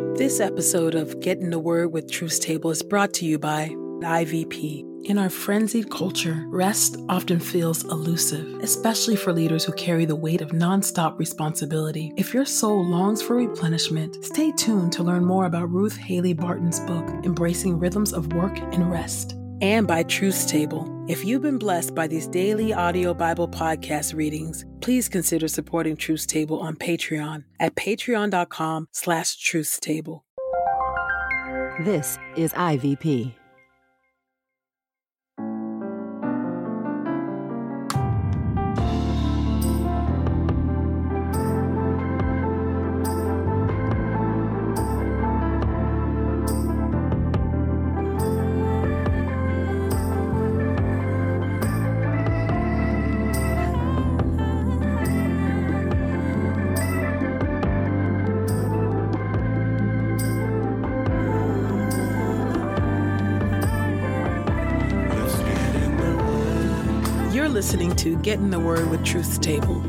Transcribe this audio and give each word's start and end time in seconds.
This 0.00 0.40
episode 0.40 0.94
of 0.94 1.20
Get 1.20 1.40
in 1.40 1.50
the 1.50 1.58
Word 1.58 1.92
with 1.92 2.10
Truth's 2.10 2.38
Table 2.38 2.70
is 2.70 2.82
brought 2.82 3.12
to 3.14 3.26
you 3.26 3.38
by 3.38 3.68
IVP. 3.68 5.04
In 5.04 5.18
our 5.18 5.28
frenzied 5.28 5.90
culture, 5.90 6.46
rest 6.48 6.96
often 7.10 7.38
feels 7.38 7.84
elusive, 7.84 8.46
especially 8.62 9.14
for 9.14 9.34
leaders 9.34 9.62
who 9.62 9.72
carry 9.72 10.06
the 10.06 10.16
weight 10.16 10.40
of 10.40 10.52
nonstop 10.52 11.18
responsibility. 11.18 12.14
If 12.16 12.32
your 12.32 12.46
soul 12.46 12.82
longs 12.82 13.20
for 13.20 13.36
replenishment, 13.36 14.24
stay 14.24 14.52
tuned 14.52 14.92
to 14.94 15.02
learn 15.02 15.22
more 15.24 15.44
about 15.44 15.70
Ruth 15.70 15.98
Haley 15.98 16.32
Barton's 16.32 16.80
book, 16.80 17.06
Embracing 17.24 17.78
Rhythms 17.78 18.14
of 18.14 18.32
Work 18.32 18.56
and 18.58 18.90
Rest 18.90 19.34
and 19.60 19.86
by 19.86 20.02
Truth's 20.04 20.46
Table. 20.46 20.99
If 21.10 21.24
you've 21.24 21.42
been 21.42 21.58
blessed 21.58 21.96
by 21.96 22.06
these 22.06 22.28
daily 22.28 22.72
audio 22.72 23.12
Bible 23.12 23.48
podcast 23.48 24.14
readings, 24.14 24.64
please 24.80 25.08
consider 25.08 25.48
supporting 25.48 25.96
Truth's 25.96 26.24
Table 26.24 26.60
on 26.60 26.76
Patreon 26.76 27.42
at 27.58 27.74
patreon.com 27.74 28.86
slash 28.92 29.36
Truth's 29.36 29.80
Table. 29.80 30.24
This 31.80 32.16
is 32.36 32.52
IVP. 32.52 33.39
Listening 67.60 67.94
to 67.94 68.16
Get 68.22 68.38
in 68.38 68.48
the 68.48 68.58
Word 68.58 68.88
with 68.88 69.04
Truth's 69.04 69.36
Table. 69.36 69.82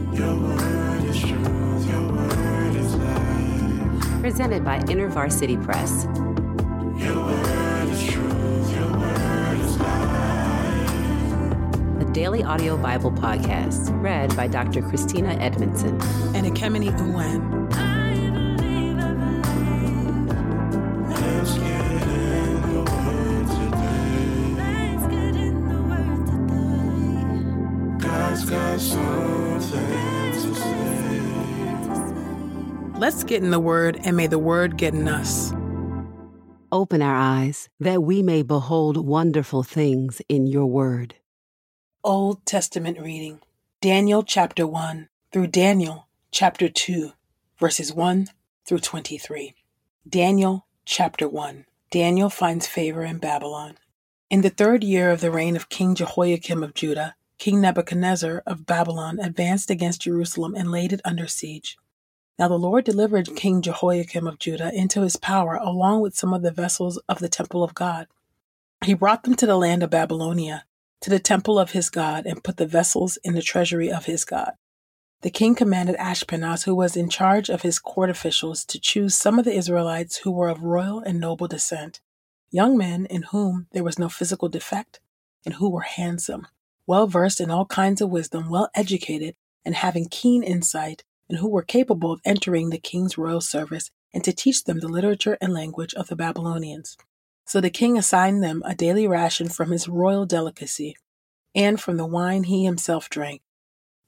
Presented 4.20 4.66
by 4.66 4.80
InterVarsity 4.90 5.64
Press. 5.64 6.04
The 11.98 12.12
Daily 12.12 12.44
Audio 12.44 12.76
Bible 12.76 13.14
Podcast, 13.14 13.90
read 14.04 14.36
by 14.36 14.48
Dr. 14.48 14.82
Christina 14.82 15.30
Edmondson. 15.36 15.92
And 16.36 16.46
Ekemini 16.46 16.92
Uwan. 17.00 17.61
Get 33.32 33.42
in 33.42 33.50
the 33.52 33.60
Word 33.62 33.98
and 34.04 34.18
may 34.18 34.28
the 34.28 34.38
Word 34.38 34.76
get 34.76 34.94
in 34.94 35.08
us. 35.08 35.54
Open 36.70 37.02
our 37.02 37.16
eyes 37.16 37.70
that 37.80 38.04
we 38.04 38.22
may 38.22 38.42
behold 38.42 38.98
wonderful 38.98 39.64
things 39.64 40.22
in 40.28 40.48
your 40.48 40.66
word. 40.66 41.16
Old 42.04 42.46
Testament 42.46 43.00
reading 43.00 43.40
Daniel 43.80 44.22
chapter 44.22 44.68
1 44.68 45.08
through 45.32 45.48
Daniel 45.48 46.08
chapter 46.32 46.68
2, 46.68 47.14
verses 47.58 47.94
1 47.94 48.28
through 48.66 48.80
23. 48.80 49.56
Daniel 50.10 50.66
chapter 50.84 51.30
1 51.30 51.64
Daniel 51.90 52.30
finds 52.30 52.68
favor 52.68 53.06
in 53.06 53.18
Babylon. 53.18 53.78
In 54.30 54.42
the 54.42 54.50
third 54.50 54.84
year 54.84 55.10
of 55.10 55.22
the 55.22 55.32
reign 55.32 55.56
of 55.56 55.70
King 55.70 55.96
Jehoiakim 55.96 56.62
of 56.64 56.74
Judah, 56.74 57.16
King 57.38 57.62
Nebuchadnezzar 57.62 58.44
of 58.46 58.66
Babylon 58.66 59.20
advanced 59.20 59.70
against 59.70 60.02
Jerusalem 60.02 60.54
and 60.54 60.70
laid 60.70 60.92
it 60.92 61.00
under 61.06 61.28
siege. 61.28 61.78
Now 62.42 62.48
the 62.48 62.58
Lord 62.58 62.86
delivered 62.86 63.36
King 63.36 63.62
Jehoiakim 63.62 64.26
of 64.26 64.40
Judah 64.40 64.74
into 64.74 65.04
his 65.04 65.16
power, 65.16 65.58
along 65.58 66.02
with 66.02 66.16
some 66.16 66.34
of 66.34 66.42
the 66.42 66.50
vessels 66.50 66.98
of 67.08 67.20
the 67.20 67.30
temple 67.30 67.64
of 67.64 67.76
God. 67.76 68.08
He 68.84 68.96
brought 68.96 69.22
them 69.22 69.36
to 69.36 69.46
the 69.46 69.60
land 69.60 69.84
of 69.84 69.92
Babylonia, 69.92 70.66
to 71.02 71.12
the 71.12 71.20
temple 71.20 71.60
of 71.60 71.74
his 71.74 71.92
God, 71.92 72.26
and 72.26 72.44
put 72.44 72.58
the 72.58 72.66
vessels 72.66 73.20
in 73.24 73.36
the 73.36 73.44
treasury 73.44 73.92
of 73.92 74.06
his 74.06 74.26
God. 74.26 74.54
The 75.22 75.30
king 75.30 75.54
commanded 75.54 75.96
Ashpenaz, 75.98 76.64
who 76.64 76.74
was 76.74 76.98
in 76.98 77.10
charge 77.10 77.48
of 77.48 77.62
his 77.62 77.78
court 77.78 78.10
officials, 78.10 78.66
to 78.66 78.80
choose 78.80 79.16
some 79.16 79.38
of 79.38 79.46
the 79.46 79.54
Israelites 79.54 80.18
who 80.18 80.32
were 80.32 80.50
of 80.50 80.64
royal 80.64 81.00
and 81.00 81.20
noble 81.20 81.48
descent, 81.48 82.02
young 82.50 82.76
men 82.76 83.06
in 83.06 83.22
whom 83.22 83.68
there 83.72 83.84
was 83.84 84.00
no 84.00 84.10
physical 84.10 84.50
defect, 84.50 85.00
and 85.46 85.54
who 85.54 85.70
were 85.70 85.82
handsome, 85.82 86.48
well 86.88 87.06
versed 87.06 87.40
in 87.40 87.52
all 87.52 87.66
kinds 87.66 88.02
of 88.02 88.10
wisdom, 88.10 88.50
well 88.50 88.72
educated, 88.74 89.36
and 89.64 89.76
having 89.76 90.08
keen 90.10 90.42
insight 90.42 91.04
and 91.32 91.40
who 91.40 91.48
were 91.48 91.64
capable 91.64 92.12
of 92.12 92.20
entering 92.26 92.70
the 92.70 92.78
king's 92.78 93.18
royal 93.18 93.40
service 93.40 93.90
and 94.14 94.22
to 94.22 94.34
teach 94.34 94.66
them 94.66 94.82
the 94.82 94.90
literature 94.90 95.38
and 95.40 95.54
language 95.54 95.94
of 95.94 96.10
the 96.10 96.16
Babylonians. 96.16 96.98
So 97.46 97.62
the 97.62 97.70
king 97.70 97.98
assigned 97.98 98.44
them 98.44 98.62
a 98.66 98.76
daily 98.76 99.08
ration 99.08 99.48
from 99.48 99.72
his 99.72 99.88
royal 99.88 100.26
delicacy 100.26 100.98
and 101.56 101.80
from 101.80 101.96
the 101.96 102.06
wine 102.06 102.44
he 102.44 102.66
himself 102.66 103.10
drank. 103.10 103.42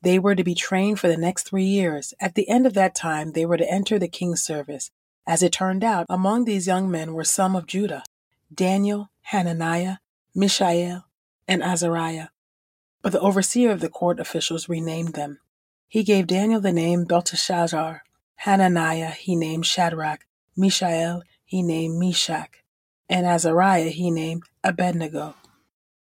They 0.01 0.19
were 0.19 0.35
to 0.35 0.44
be 0.44 0.53
trained 0.53 1.00
for 1.00 1.07
the 1.07 1.16
next 1.16 1.44
three 1.44 1.63
years. 1.63 2.13
At 2.19 2.35
the 2.35 2.50
end 2.50 2.67
of 2.67 2.73
that 2.73 2.94
time, 2.94 3.31
they 3.31 3.45
were 3.45 3.56
to 3.56 3.72
enter 3.72 3.97
the 3.97 4.09
king's 4.09 4.44
service. 4.44 4.91
As 5.25 5.41
it 5.41 5.53
turned 5.53 5.85
out, 5.85 6.06
among 6.09 6.44
these 6.44 6.67
young 6.67 6.91
men 6.91 7.13
were 7.13 7.23
some 7.23 7.56
of 7.56 7.67
Judah 7.67 8.03
Daniel, 8.53 9.09
Hananiah, 9.22 9.97
Mishael, 10.35 11.06
and 11.47 11.63
Azariah. 11.63 12.28
But 13.01 13.13
the 13.13 13.22
overseer 13.22 13.72
of 13.72 13.79
the 13.79 13.88
court 13.88 14.19
officials 14.19 14.67
renamed 14.67 15.13
them. 15.13 15.39
He 15.94 16.02
gave 16.02 16.26
Daniel 16.26 16.59
the 16.59 16.74
name 16.74 17.04
Belteshazzar. 17.04 18.02
Hananiah 18.38 19.12
he 19.12 19.36
named 19.36 19.68
Shadrach. 19.68 20.26
Mishael 20.58 21.22
he 21.46 21.62
named 21.62 22.00
Meshach. 22.00 22.64
And 23.08 23.28
Azariah 23.28 23.90
he 23.90 24.09
named 24.09 24.42
Abednego. 24.64 25.36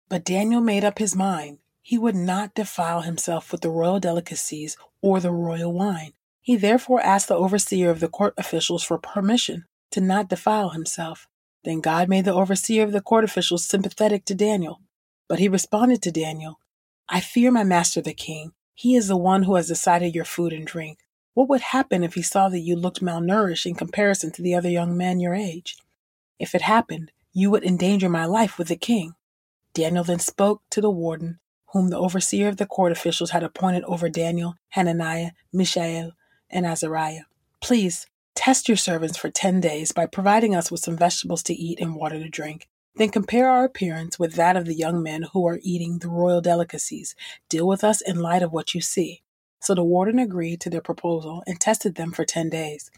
But 0.07 0.23
Daniel 0.23 0.61
made 0.61 0.85
up 0.85 0.97
his 0.97 1.13
mind. 1.13 1.57
He 1.81 1.97
would 1.97 2.15
not 2.15 2.55
defile 2.55 3.01
himself 3.01 3.51
with 3.51 3.59
the 3.59 3.69
royal 3.69 3.99
delicacies 3.99 4.77
or 5.01 5.19
the 5.19 5.33
royal 5.33 5.73
wine. 5.73 6.13
He 6.39 6.55
therefore 6.55 7.01
asked 7.01 7.27
the 7.27 7.35
overseer 7.35 7.89
of 7.89 7.99
the 7.99 8.07
court 8.07 8.33
officials 8.37 8.81
for 8.81 8.97
permission 8.97 9.65
to 9.91 9.99
not 9.99 10.29
defile 10.29 10.69
himself. 10.69 11.27
Then 11.65 11.81
God 11.81 12.07
made 12.07 12.23
the 12.23 12.33
overseer 12.33 12.83
of 12.83 12.93
the 12.93 13.01
court 13.01 13.25
officials 13.25 13.65
sympathetic 13.65 14.23
to 14.27 14.35
Daniel. 14.35 14.79
But 15.27 15.39
he 15.39 15.49
responded 15.49 16.01
to 16.03 16.11
Daniel, 16.11 16.61
I 17.09 17.19
fear 17.19 17.51
my 17.51 17.65
master 17.65 18.01
the 18.01 18.13
king, 18.13 18.53
he 18.75 18.95
is 18.95 19.07
the 19.07 19.17
one 19.17 19.43
who 19.43 19.55
has 19.55 19.69
decided 19.69 20.13
your 20.13 20.25
food 20.25 20.51
and 20.53 20.67
drink. 20.67 20.99
What 21.33 21.49
would 21.49 21.61
happen 21.61 22.03
if 22.03 22.13
he 22.13 22.21
saw 22.21 22.49
that 22.49 22.59
you 22.59 22.75
looked 22.75 23.01
malnourished 23.01 23.65
in 23.65 23.75
comparison 23.75 24.31
to 24.33 24.41
the 24.41 24.53
other 24.53 24.69
young 24.69 24.95
men 24.95 25.19
your 25.19 25.33
age? 25.33 25.77
If 26.39 26.53
it 26.53 26.61
happened, 26.61 27.11
you 27.33 27.49
would 27.49 27.63
endanger 27.63 28.09
my 28.09 28.25
life 28.25 28.57
with 28.57 28.67
the 28.67 28.75
king. 28.75 29.15
Daniel 29.73 30.03
then 30.03 30.19
spoke 30.19 30.61
to 30.71 30.81
the 30.81 30.89
warden, 30.89 31.39
whom 31.71 31.89
the 31.89 31.97
overseer 31.97 32.47
of 32.49 32.57
the 32.57 32.65
court 32.65 32.91
officials 32.91 33.31
had 33.31 33.43
appointed 33.43 33.83
over 33.85 34.09
Daniel, 34.09 34.55
Hananiah, 34.69 35.31
Mishael, 35.51 36.11
and 36.49 36.65
Azariah. 36.65 37.23
Please 37.61 38.07
test 38.35 38.67
your 38.67 38.77
servants 38.77 39.17
for 39.17 39.29
ten 39.29 39.61
days 39.61 39.91
by 39.91 40.05
providing 40.05 40.53
us 40.53 40.69
with 40.69 40.81
some 40.81 40.97
vegetables 40.97 41.43
to 41.43 41.53
eat 41.53 41.79
and 41.79 41.95
water 41.95 42.19
to 42.19 42.29
drink. 42.29 42.67
Then 42.97 43.09
compare 43.09 43.49
our 43.49 43.65
appearance 43.65 44.17
with 44.17 44.35
that 44.35 44.55
of 44.55 44.65
the 44.65 44.73
young 44.73 45.03
men 45.03 45.23
who 45.33 45.45
are 45.47 45.59
eating 45.61 45.99
the 45.99 46.07
royal 46.07 46.39
delicacies. 46.39 47.13
Deal 47.49 47.67
with 47.67 47.83
us 47.83 48.01
in 48.01 48.19
light 48.19 48.41
of 48.41 48.53
what 48.53 48.73
you 48.73 48.79
see. 48.79 49.21
So 49.59 49.75
the 49.75 49.83
warden 49.83 50.17
agreed 50.17 50.61
to 50.61 50.69
their 50.69 50.81
proposal 50.81 51.43
and 51.45 51.59
tested 51.59 51.95
them 51.95 52.13
for 52.13 52.23
10 52.23 52.49
days. 52.49 52.89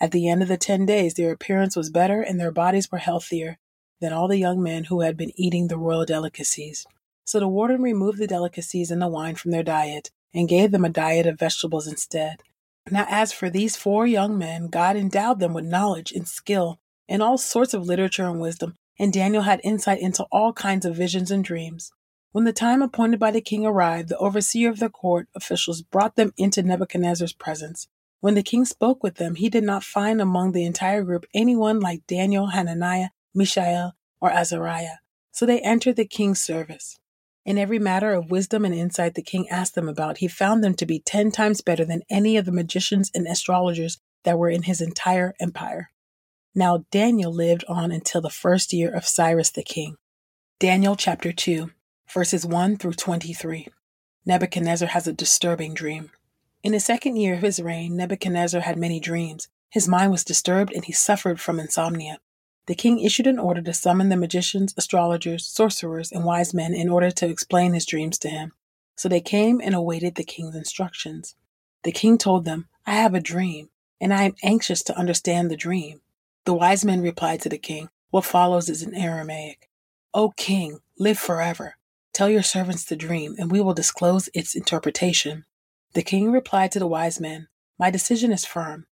At 0.00 0.10
the 0.10 0.28
end 0.28 0.42
of 0.42 0.48
the 0.48 0.56
10 0.56 0.84
days, 0.84 1.14
their 1.14 1.30
appearance 1.30 1.76
was 1.76 1.90
better 1.90 2.20
and 2.20 2.40
their 2.40 2.50
bodies 2.50 2.90
were 2.90 2.98
healthier 2.98 3.58
than 4.00 4.12
all 4.12 4.26
the 4.26 4.38
young 4.38 4.62
men 4.62 4.84
who 4.84 5.02
had 5.02 5.16
been 5.16 5.32
eating 5.36 5.68
the 5.68 5.78
royal 5.78 6.04
delicacies. 6.04 6.84
So 7.24 7.38
the 7.38 7.48
warden 7.48 7.82
removed 7.82 8.18
the 8.18 8.26
delicacies 8.26 8.90
and 8.90 9.00
the 9.00 9.08
wine 9.08 9.36
from 9.36 9.52
their 9.52 9.62
diet 9.62 10.10
and 10.34 10.48
gave 10.48 10.72
them 10.72 10.84
a 10.84 10.90
diet 10.90 11.26
of 11.26 11.38
vegetables 11.38 11.86
instead. 11.86 12.42
Now, 12.90 13.06
as 13.08 13.32
for 13.32 13.48
these 13.48 13.76
four 13.76 14.06
young 14.06 14.36
men, 14.36 14.68
God 14.68 14.96
endowed 14.96 15.38
them 15.38 15.54
with 15.54 15.64
knowledge 15.64 16.12
and 16.12 16.26
skill 16.26 16.78
and 17.08 17.22
all 17.22 17.38
sorts 17.38 17.74
of 17.74 17.86
literature 17.86 18.26
and 18.28 18.40
wisdom 18.40 18.76
and 18.98 19.12
Daniel 19.12 19.42
had 19.42 19.60
insight 19.62 20.00
into 20.00 20.26
all 20.32 20.52
kinds 20.52 20.86
of 20.86 20.96
visions 20.96 21.30
and 21.30 21.44
dreams. 21.44 21.92
When 22.32 22.44
the 22.44 22.52
time 22.52 22.82
appointed 22.82 23.18
by 23.18 23.30
the 23.30 23.40
king 23.40 23.64
arrived, 23.64 24.08
the 24.08 24.18
overseer 24.18 24.68
of 24.68 24.78
the 24.78 24.90
court 24.90 25.28
officials 25.34 25.82
brought 25.82 26.16
them 26.16 26.32
into 26.36 26.62
Nebuchadnezzar's 26.62 27.32
presence. 27.32 27.88
When 28.20 28.34
the 28.34 28.42
king 28.42 28.64
spoke 28.64 29.02
with 29.02 29.16
them, 29.16 29.36
he 29.36 29.48
did 29.48 29.64
not 29.64 29.84
find 29.84 30.20
among 30.20 30.52
the 30.52 30.64
entire 30.64 31.02
group 31.02 31.26
anyone 31.34 31.80
like 31.80 32.06
Daniel, 32.06 32.48
Hananiah, 32.48 33.08
Mishael, 33.34 33.94
or 34.20 34.30
Azariah. 34.30 34.98
So 35.32 35.46
they 35.46 35.60
entered 35.60 35.96
the 35.96 36.06
king's 36.06 36.40
service. 36.40 36.98
In 37.44 37.58
every 37.58 37.78
matter 37.78 38.12
of 38.12 38.30
wisdom 38.30 38.64
and 38.64 38.74
insight 38.74 39.14
the 39.14 39.22
king 39.22 39.48
asked 39.48 39.74
them 39.74 39.88
about, 39.88 40.18
he 40.18 40.28
found 40.28 40.64
them 40.64 40.74
to 40.74 40.86
be 40.86 40.98
ten 40.98 41.30
times 41.30 41.60
better 41.60 41.84
than 41.84 42.02
any 42.10 42.36
of 42.36 42.44
the 42.44 42.52
magicians 42.52 43.10
and 43.14 43.26
astrologers 43.26 43.98
that 44.24 44.38
were 44.38 44.50
in 44.50 44.64
his 44.64 44.80
entire 44.80 45.34
empire. 45.38 45.90
Now 46.58 46.86
Daniel 46.90 47.30
lived 47.30 47.66
on 47.68 47.92
until 47.92 48.22
the 48.22 48.30
first 48.30 48.72
year 48.72 48.90
of 48.90 49.06
Cyrus 49.06 49.50
the 49.50 49.62
king. 49.62 49.96
Daniel 50.58 50.96
chapter 50.96 51.30
2, 51.30 51.70
verses 52.10 52.46
1 52.46 52.78
through 52.78 52.94
23. 52.94 53.68
Nebuchadnezzar 54.24 54.88
has 54.88 55.06
a 55.06 55.12
disturbing 55.12 55.74
dream. 55.74 56.12
In 56.62 56.72
the 56.72 56.80
second 56.80 57.16
year 57.16 57.34
of 57.34 57.42
his 57.42 57.60
reign, 57.60 57.94
Nebuchadnezzar 57.94 58.62
had 58.62 58.78
many 58.78 58.98
dreams. 58.98 59.48
His 59.68 59.86
mind 59.86 60.12
was 60.12 60.24
disturbed 60.24 60.72
and 60.72 60.82
he 60.86 60.92
suffered 60.92 61.42
from 61.42 61.60
insomnia. 61.60 62.20
The 62.68 62.74
king 62.74 63.00
issued 63.00 63.26
an 63.26 63.38
order 63.38 63.60
to 63.60 63.74
summon 63.74 64.08
the 64.08 64.16
magicians, 64.16 64.72
astrologers, 64.78 65.44
sorcerers, 65.44 66.10
and 66.10 66.24
wise 66.24 66.54
men 66.54 66.72
in 66.72 66.88
order 66.88 67.10
to 67.10 67.28
explain 67.28 67.74
his 67.74 67.84
dreams 67.84 68.16
to 68.20 68.30
him. 68.30 68.52
So 68.96 69.10
they 69.10 69.20
came 69.20 69.60
and 69.62 69.74
awaited 69.74 70.14
the 70.14 70.24
king's 70.24 70.56
instructions. 70.56 71.34
The 71.82 71.92
king 71.92 72.16
told 72.16 72.46
them, 72.46 72.68
I 72.86 72.94
have 72.94 73.14
a 73.14 73.20
dream, 73.20 73.68
and 74.00 74.14
I 74.14 74.22
am 74.22 74.36
anxious 74.42 74.82
to 74.84 74.98
understand 74.98 75.50
the 75.50 75.56
dream. 75.56 76.00
The 76.46 76.54
wise 76.54 76.84
men 76.84 77.00
replied 77.00 77.42
to 77.42 77.48
the 77.48 77.58
king, 77.58 77.88
What 78.10 78.24
follows 78.24 78.68
is 78.68 78.80
in 78.80 78.94
Aramaic. 78.94 79.68
O 80.14 80.30
king, 80.30 80.78
live 80.96 81.18
forever. 81.18 81.74
Tell 82.12 82.30
your 82.30 82.44
servants 82.44 82.84
the 82.84 82.94
dream, 82.94 83.34
and 83.36 83.50
we 83.50 83.60
will 83.60 83.74
disclose 83.74 84.28
its 84.32 84.54
interpretation. 84.54 85.44
The 85.94 86.04
king 86.04 86.30
replied 86.30 86.70
to 86.70 86.78
the 86.78 86.86
wise 86.86 87.18
men, 87.18 87.48
My 87.80 87.90
decision 87.90 88.30
is 88.30 88.44
firm. 88.44 88.86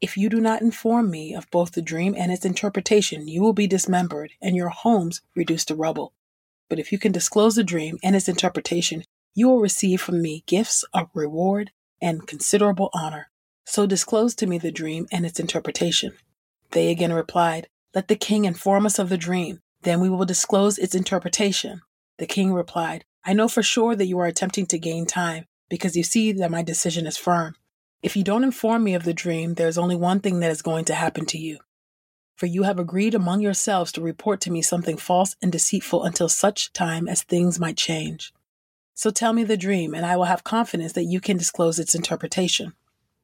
If 0.00 0.16
you 0.16 0.30
do 0.30 0.40
not 0.40 0.62
inform 0.62 1.10
me 1.10 1.34
of 1.34 1.50
both 1.50 1.72
the 1.72 1.82
dream 1.82 2.14
and 2.16 2.32
its 2.32 2.46
interpretation, 2.46 3.28
you 3.28 3.42
will 3.42 3.52
be 3.52 3.66
dismembered 3.66 4.32
and 4.40 4.56
your 4.56 4.70
homes 4.70 5.20
reduced 5.34 5.68
to 5.68 5.74
rubble. 5.74 6.14
But 6.70 6.78
if 6.78 6.92
you 6.92 6.98
can 6.98 7.12
disclose 7.12 7.56
the 7.56 7.62
dream 7.62 7.98
and 8.02 8.16
its 8.16 8.26
interpretation, 8.26 9.04
you 9.34 9.48
will 9.48 9.60
receive 9.60 10.00
from 10.00 10.22
me 10.22 10.44
gifts 10.46 10.82
of 10.94 11.10
reward 11.12 11.72
and 12.00 12.26
considerable 12.26 12.88
honor. 12.94 13.28
So 13.66 13.84
disclose 13.84 14.34
to 14.36 14.46
me 14.46 14.56
the 14.56 14.72
dream 14.72 15.06
and 15.12 15.26
its 15.26 15.38
interpretation. 15.38 16.14
They 16.70 16.90
again 16.90 17.12
replied, 17.12 17.68
Let 17.94 18.08
the 18.08 18.16
king 18.16 18.44
inform 18.44 18.86
us 18.86 18.98
of 18.98 19.08
the 19.08 19.16
dream, 19.16 19.60
then 19.82 20.00
we 20.00 20.08
will 20.08 20.24
disclose 20.24 20.78
its 20.78 20.94
interpretation. 20.94 21.82
The 22.18 22.26
king 22.26 22.52
replied, 22.52 23.04
I 23.24 23.32
know 23.32 23.48
for 23.48 23.62
sure 23.62 23.94
that 23.96 24.06
you 24.06 24.18
are 24.18 24.26
attempting 24.26 24.66
to 24.66 24.78
gain 24.78 25.06
time, 25.06 25.46
because 25.68 25.96
you 25.96 26.02
see 26.02 26.32
that 26.32 26.50
my 26.50 26.62
decision 26.62 27.06
is 27.06 27.16
firm. 27.16 27.54
If 28.02 28.16
you 28.16 28.22
don't 28.22 28.44
inform 28.44 28.84
me 28.84 28.94
of 28.94 29.04
the 29.04 29.14
dream, 29.14 29.54
there 29.54 29.68
is 29.68 29.78
only 29.78 29.96
one 29.96 30.20
thing 30.20 30.40
that 30.40 30.50
is 30.50 30.62
going 30.62 30.84
to 30.86 30.94
happen 30.94 31.26
to 31.26 31.38
you. 31.38 31.58
For 32.36 32.46
you 32.46 32.64
have 32.64 32.78
agreed 32.78 33.14
among 33.14 33.40
yourselves 33.40 33.90
to 33.92 34.00
report 34.02 34.40
to 34.42 34.50
me 34.50 34.60
something 34.60 34.96
false 34.96 35.36
and 35.40 35.50
deceitful 35.50 36.04
until 36.04 36.28
such 36.28 36.72
time 36.72 37.08
as 37.08 37.22
things 37.22 37.58
might 37.58 37.76
change. 37.76 38.32
So 38.94 39.10
tell 39.10 39.32
me 39.32 39.44
the 39.44 39.56
dream, 39.56 39.94
and 39.94 40.04
I 40.04 40.16
will 40.16 40.24
have 40.24 40.44
confidence 40.44 40.92
that 40.92 41.04
you 41.04 41.20
can 41.20 41.36
disclose 41.36 41.78
its 41.78 41.94
interpretation. 41.94 42.74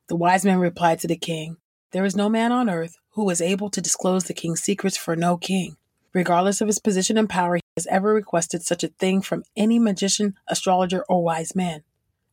The 0.08 0.16
wise 0.16 0.44
men 0.44 0.58
replied 0.58 1.00
to 1.00 1.06
the 1.06 1.16
king, 1.16 1.58
There 1.92 2.04
is 2.04 2.16
no 2.16 2.28
man 2.28 2.52
on 2.52 2.68
earth 2.68 2.96
who 3.12 3.28
is 3.30 3.40
able 3.40 3.70
to 3.70 3.80
disclose 3.80 4.24
the 4.24 4.34
king's 4.34 4.60
secrets 4.60 4.96
for 4.96 5.14
no 5.16 5.36
king. 5.36 5.76
Regardless 6.14 6.60
of 6.60 6.66
his 6.66 6.78
position 6.78 7.16
and 7.16 7.28
power, 7.28 7.56
he 7.56 7.62
has 7.76 7.86
ever 7.86 8.12
requested 8.12 8.62
such 8.62 8.84
a 8.84 8.88
thing 8.88 9.22
from 9.22 9.44
any 9.56 9.78
magician, 9.78 10.36
astrologer, 10.48 11.04
or 11.08 11.22
wise 11.22 11.54
man. 11.54 11.82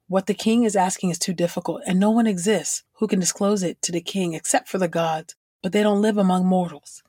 What 0.08 0.26
the 0.26 0.34
king 0.34 0.64
is 0.64 0.76
asking 0.76 1.12
is 1.12 1.20
too 1.20 1.34
difficult, 1.34 1.82
and 1.86 2.00
no 2.00 2.10
one 2.10 2.28
exists 2.28 2.84
who 2.94 3.08
can 3.08 3.20
disclose 3.20 3.62
it 3.62 3.82
to 3.84 3.92
the 3.92 4.02
king 4.02 4.34
except 4.34 4.68
for 4.68 4.78
the 4.78 4.88
gods, 4.88 5.36
but 5.62 5.72
they 5.72 5.84
don't 5.84 6.02
live 6.02 6.18
among 6.18 6.46
mortals. 6.46 7.04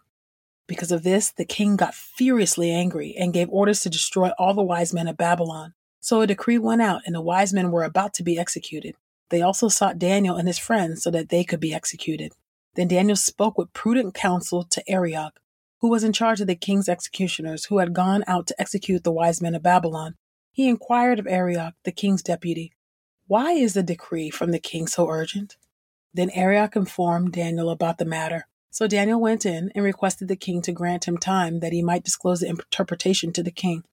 Because 0.66 0.92
of 0.92 1.02
this, 1.02 1.30
the 1.30 1.44
king 1.44 1.76
got 1.76 1.94
furiously 1.94 2.70
angry 2.70 3.16
and 3.18 3.32
gave 3.32 3.48
orders 3.50 3.80
to 3.80 3.88
destroy 3.88 4.30
all 4.38 4.54
the 4.54 4.62
wise 4.62 4.92
men 4.92 5.08
of 5.08 5.16
Babylon. 5.16 5.74
So 6.00 6.20
a 6.20 6.26
decree 6.26 6.58
went 6.58 6.82
out, 6.82 7.02
and 7.06 7.14
the 7.14 7.20
wise 7.20 7.52
men 7.52 7.70
were 7.70 7.84
about 7.84 8.14
to 8.14 8.22
be 8.22 8.38
executed. 8.38 8.94
They 9.30 9.42
also 9.42 9.68
sought 9.68 9.98
Daniel 9.98 10.36
and 10.36 10.46
his 10.46 10.58
friends 10.58 11.02
so 11.02 11.10
that 11.10 11.28
they 11.28 11.42
could 11.42 11.60
be 11.60 11.74
executed. 11.74 12.32
Then 12.74 12.88
Daniel 12.88 13.16
spoke 13.16 13.58
with 13.58 13.72
prudent 13.72 14.14
counsel 14.14 14.64
to 14.64 14.82
Arioch, 14.90 15.40
who 15.80 15.88
was 15.88 16.04
in 16.04 16.12
charge 16.12 16.40
of 16.40 16.46
the 16.46 16.54
king's 16.54 16.88
executioners, 16.88 17.66
who 17.66 17.78
had 17.78 17.94
gone 17.94 18.24
out 18.26 18.46
to 18.48 18.60
execute 18.60 19.04
the 19.04 19.12
wise 19.12 19.40
men 19.40 19.54
of 19.54 19.62
Babylon. 19.62 20.16
He 20.52 20.68
inquired 20.68 21.18
of 21.18 21.26
Arioch, 21.26 21.74
the 21.84 21.92
king's 21.92 22.22
deputy, 22.22 22.72
why 23.30 23.52
is 23.52 23.74
the 23.74 23.84
decree 23.84 24.28
from 24.28 24.50
the 24.50 24.58
king 24.58 24.88
so 24.88 25.08
urgent? 25.08 25.56
Then 26.12 26.30
Arioch 26.30 26.74
informed 26.74 27.32
Daniel 27.32 27.70
about 27.70 27.98
the 27.98 28.04
matter. 28.04 28.48
So 28.72 28.88
Daniel 28.88 29.20
went 29.20 29.46
in 29.46 29.70
and 29.72 29.84
requested 29.84 30.26
the 30.26 30.34
king 30.34 30.62
to 30.62 30.72
grant 30.72 31.04
him 31.04 31.16
time 31.16 31.60
that 31.60 31.72
he 31.72 31.80
might 31.80 32.02
disclose 32.02 32.40
the 32.40 32.48
interpretation 32.48 33.32
to 33.34 33.44
the 33.44 33.52
king. 33.52 33.84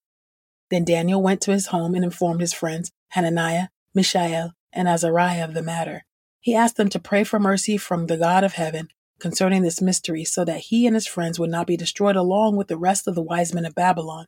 Then 0.71 0.85
Daniel 0.85 1.21
went 1.21 1.41
to 1.41 1.51
his 1.51 1.68
home 1.68 1.94
and 1.94 2.03
informed 2.03 2.41
his 2.41 2.51
friends, 2.51 2.91
Hananiah, 3.09 3.68
Mishael, 3.94 4.53
and 4.74 4.88
Azariah 4.88 5.44
of 5.44 5.53
the 5.53 5.62
matter. 5.62 6.03
He 6.48 6.56
asked 6.56 6.78
them 6.78 6.88
to 6.92 7.00
pray 7.00 7.26
for 7.26 7.42
mercy 7.42 7.76
from 7.76 8.08
the 8.08 8.16
God 8.16 8.46
of 8.46 8.54
heaven 8.54 8.88
concerning 9.20 9.64
this 9.64 9.82
mystery 9.82 10.24
so 10.24 10.46
that 10.46 10.62
he 10.62 10.88
and 10.88 10.96
his 10.96 11.06
friends 11.06 11.38
would 11.38 11.50
not 11.50 11.68
be 11.68 11.76
destroyed 11.76 12.16
along 12.16 12.56
with 12.56 12.70
the 12.70 12.78
rest 12.78 13.06
of 13.06 13.16
the 13.16 13.22
wise 13.22 13.54
men 13.54 13.66
of 13.66 13.76
Babylon. 13.76 14.28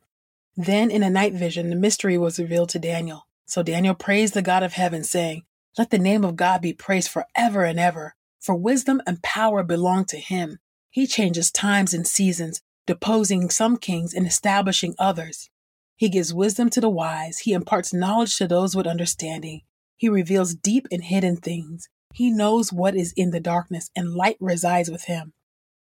Then 0.54 0.90
in 0.90 1.02
a 1.02 1.08
night 1.08 1.32
vision, 1.32 1.70
the 1.70 1.76
mystery 1.76 2.18
was 2.18 2.38
revealed 2.38 2.68
to 2.68 2.78
Daniel. 2.78 3.26
So 3.46 3.62
Daniel 3.62 3.94
praised 3.94 4.34
the 4.34 4.42
God 4.42 4.62
of 4.62 4.74
heaven, 4.74 5.02
saying, 5.02 5.44
Let 5.78 5.88
the 5.88 5.98
name 5.98 6.22
of 6.22 6.36
God 6.36 6.60
be 6.60 6.74
praised 6.74 7.08
forever 7.08 7.64
and 7.64 7.80
ever, 7.80 8.16
for 8.38 8.54
wisdom 8.54 9.00
and 9.06 9.22
power 9.22 9.62
belong 9.62 10.04
to 10.08 10.18
him. 10.18 10.58
He 10.90 11.06
changes 11.06 11.50
times 11.50 11.94
and 11.94 12.06
seasons, 12.06 12.60
deposing 12.86 13.48
some 13.48 13.78
kings 13.78 14.12
and 14.12 14.26
establishing 14.26 14.94
others. 14.98 15.48
He 15.96 16.10
gives 16.10 16.34
wisdom 16.34 16.68
to 16.68 16.82
the 16.82 16.90
wise, 16.90 17.38
he 17.38 17.54
imparts 17.54 17.94
knowledge 17.94 18.36
to 18.36 18.46
those 18.46 18.76
with 18.76 18.86
understanding. 18.86 19.62
He 19.96 20.10
reveals 20.10 20.54
deep 20.54 20.86
and 20.92 21.02
hidden 21.02 21.38
things. 21.38 21.88
He 22.12 22.30
knows 22.30 22.72
what 22.72 22.96
is 22.96 23.12
in 23.16 23.30
the 23.30 23.40
darkness, 23.40 23.90
and 23.94 24.14
light 24.14 24.36
resides 24.40 24.90
with 24.90 25.04
him. 25.04 25.32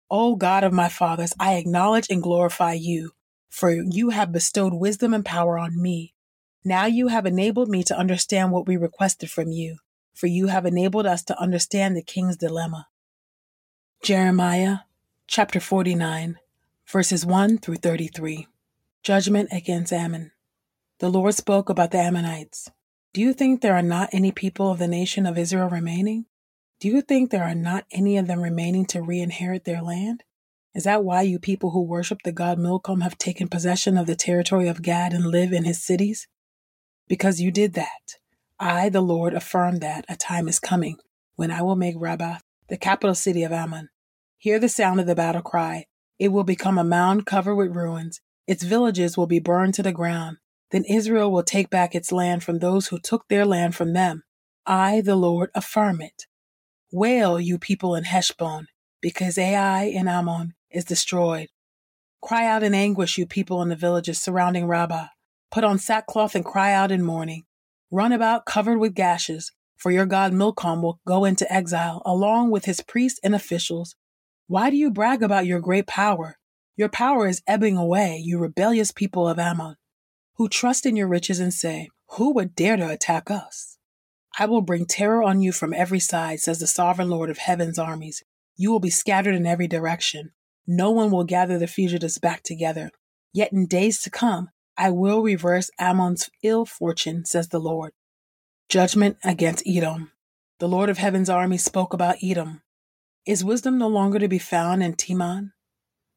O 0.09 0.35
God 0.35 0.63
of 0.63 0.73
my 0.73 0.89
fathers, 0.89 1.33
I 1.39 1.55
acknowledge 1.55 2.07
and 2.09 2.21
glorify 2.21 2.73
you, 2.73 3.11
for 3.49 3.71
you 3.71 4.09
have 4.09 4.31
bestowed 4.31 4.73
wisdom 4.73 5.13
and 5.13 5.25
power 5.25 5.57
on 5.57 5.81
me. 5.81 6.13
Now 6.63 6.85
you 6.85 7.09
have 7.09 7.25
enabled 7.25 7.69
me 7.69 7.83
to 7.83 7.97
understand 7.97 8.51
what 8.51 8.67
we 8.67 8.77
requested 8.77 9.29
from 9.29 9.51
you, 9.51 9.77
for 10.13 10.27
you 10.27 10.47
have 10.47 10.65
enabled 10.65 11.05
us 11.05 11.23
to 11.25 11.39
understand 11.39 11.95
the 11.95 12.01
king's 12.01 12.37
dilemma. 12.37 12.87
Jeremiah 14.01 14.79
chapter 15.27 15.59
49, 15.59 16.37
verses 16.87 17.25
1 17.25 17.59
through 17.59 17.75
33. 17.75 18.47
Judgment 19.03 19.49
against 19.51 19.93
Ammon. 19.93 20.31
The 20.99 21.09
Lord 21.09 21.33
spoke 21.33 21.69
about 21.69 21.91
the 21.91 21.99
Ammonites. 21.99 22.69
Do 23.15 23.21
you 23.21 23.33
think 23.33 23.61
there 23.61 23.75
are 23.75 23.81
not 23.81 24.09
any 24.11 24.31
people 24.31 24.69
of 24.69 24.77
the 24.77 24.87
nation 24.87 25.25
of 25.25 25.37
Israel 25.37 25.69
remaining? 25.69 26.25
Do 26.79 26.89
you 26.89 27.01
think 27.01 27.31
there 27.31 27.45
are 27.45 27.55
not 27.55 27.85
any 27.91 28.17
of 28.17 28.27
them 28.27 28.41
remaining 28.41 28.85
to 28.87 29.01
re 29.01 29.19
inherit 29.19 29.63
their 29.63 29.81
land? 29.81 30.23
Is 30.75 30.83
that 30.83 31.03
why 31.03 31.21
you 31.23 31.39
people 31.39 31.71
who 31.71 31.81
worship 31.81 32.19
the 32.23 32.31
god 32.31 32.59
Milcom 32.59 33.01
have 33.01 33.17
taken 33.17 33.47
possession 33.47 33.97
of 33.97 34.05
the 34.05 34.15
territory 34.15 34.67
of 34.67 34.83
Gad 34.83 35.13
and 35.13 35.25
live 35.25 35.51
in 35.53 35.63
his 35.63 35.83
cities? 35.83 36.27
because 37.07 37.41
you 37.41 37.51
did 37.51 37.73
that. 37.73 38.17
I, 38.59 38.89
the 38.89 39.01
Lord, 39.01 39.33
affirm 39.33 39.79
that 39.79 40.05
a 40.09 40.15
time 40.15 40.47
is 40.47 40.59
coming 40.59 40.97
when 41.35 41.51
I 41.51 41.61
will 41.61 41.75
make 41.75 41.95
Rabbah 41.97 42.39
the 42.69 42.77
capital 42.77 43.15
city 43.15 43.43
of 43.43 43.51
Ammon. 43.51 43.89
Hear 44.37 44.59
the 44.59 44.69
sound 44.69 44.99
of 44.99 45.07
the 45.07 45.15
battle 45.15 45.41
cry. 45.41 45.85
It 46.17 46.29
will 46.29 46.43
become 46.43 46.77
a 46.77 46.83
mound 46.83 47.25
covered 47.25 47.55
with 47.55 47.75
ruins. 47.75 48.21
Its 48.47 48.63
villages 48.63 49.17
will 49.17 49.27
be 49.27 49.39
burned 49.39 49.73
to 49.75 49.83
the 49.83 49.91
ground. 49.91 50.37
Then 50.71 50.83
Israel 50.85 51.31
will 51.31 51.43
take 51.43 51.69
back 51.69 51.95
its 51.95 52.11
land 52.11 52.43
from 52.43 52.59
those 52.59 52.87
who 52.87 52.99
took 52.99 53.27
their 53.27 53.45
land 53.45 53.75
from 53.75 53.93
them. 53.93 54.23
I, 54.65 55.01
the 55.01 55.15
Lord, 55.15 55.51
affirm 55.53 56.01
it. 56.01 56.25
Wail, 56.91 57.39
you 57.39 57.57
people 57.59 57.95
in 57.95 58.05
Heshbon, 58.05 58.67
because 59.01 59.37
Ai 59.37 59.83
in 59.83 60.07
Ammon 60.07 60.53
is 60.71 60.85
destroyed. 60.85 61.49
Cry 62.21 62.47
out 62.47 62.63
in 62.63 62.73
anguish, 62.73 63.17
you 63.17 63.27
people 63.27 63.61
in 63.61 63.69
the 63.69 63.75
villages 63.75 64.19
surrounding 64.19 64.65
Rabbah. 64.65 65.07
Put 65.51 65.63
on 65.63 65.77
sackcloth 65.77 66.35
and 66.35 66.43
cry 66.43 66.73
out 66.73 66.91
in 66.91 67.03
mourning. 67.03 67.43
Run 67.91 68.11
about 68.11 68.45
covered 68.45 68.79
with 68.79 68.95
gashes, 68.95 69.51
for 69.77 69.91
your 69.91 70.05
god 70.05 70.33
Milcom 70.33 70.81
will 70.81 70.99
go 71.05 71.25
into 71.25 71.51
exile 71.53 72.01
along 72.05 72.49
with 72.49 72.65
his 72.65 72.81
priests 72.81 73.19
and 73.23 73.35
officials. 73.35 73.95
Why 74.47 74.69
do 74.69 74.75
you 74.77 74.89
brag 74.89 75.21
about 75.21 75.45
your 75.45 75.59
great 75.59 75.85
power? 75.85 76.37
Your 76.75 76.89
power 76.89 77.27
is 77.27 77.43
ebbing 77.47 77.77
away, 77.77 78.21
you 78.23 78.39
rebellious 78.39 78.91
people 78.91 79.27
of 79.27 79.39
Ammon, 79.39 79.75
who 80.35 80.49
trust 80.49 80.85
in 80.85 80.95
your 80.95 81.07
riches 81.07 81.39
and 81.39 81.53
say, 81.53 81.89
Who 82.11 82.33
would 82.33 82.55
dare 82.55 82.77
to 82.77 82.89
attack 82.89 83.31
us? 83.31 83.77
I 84.37 84.45
will 84.45 84.61
bring 84.61 84.85
terror 84.85 85.23
on 85.23 85.41
you 85.41 85.51
from 85.51 85.73
every 85.73 85.99
side, 85.99 86.41
says 86.41 86.59
the 86.59 86.67
sovereign 86.67 87.09
Lord 87.09 87.29
of 87.29 87.37
heaven's 87.37 87.79
armies. 87.79 88.23
You 88.57 88.71
will 88.71 88.81
be 88.81 88.89
scattered 88.89 89.35
in 89.35 89.45
every 89.45 89.67
direction. 89.67 90.31
No 90.67 90.91
one 90.91 91.11
will 91.11 91.23
gather 91.23 91.57
the 91.57 91.67
fugitives 91.67 92.17
back 92.17 92.43
together. 92.43 92.91
Yet 93.31 93.53
in 93.53 93.65
days 93.65 94.01
to 94.01 94.09
come, 94.09 94.49
I 94.77 94.89
will 94.89 95.21
reverse 95.21 95.69
Ammon's 95.79 96.29
ill 96.43 96.65
fortune, 96.65 97.25
says 97.25 97.49
the 97.49 97.59
Lord. 97.59 97.93
Judgment 98.67 99.17
against 99.23 99.63
Edom. 99.65 100.11
The 100.59 100.67
Lord 100.67 100.89
of 100.89 100.97
heaven's 100.97 101.29
armies 101.29 101.63
spoke 101.63 101.93
about 101.93 102.17
Edom. 102.21 102.61
Is 103.25 103.43
wisdom 103.43 103.77
no 103.77 103.87
longer 103.87 104.19
to 104.19 104.27
be 104.27 104.39
found 104.39 104.83
in 104.83 104.95
Teman? 104.95 105.51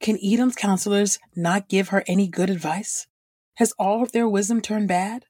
Can 0.00 0.18
Edom's 0.22 0.56
counselors 0.56 1.18
not 1.36 1.68
give 1.68 1.88
her 1.88 2.04
any 2.06 2.26
good 2.26 2.50
advice? 2.50 3.06
Has 3.58 3.72
all 3.76 4.04
of 4.04 4.12
their 4.12 4.28
wisdom 4.28 4.60
turned 4.60 4.86
bad? 4.86 5.24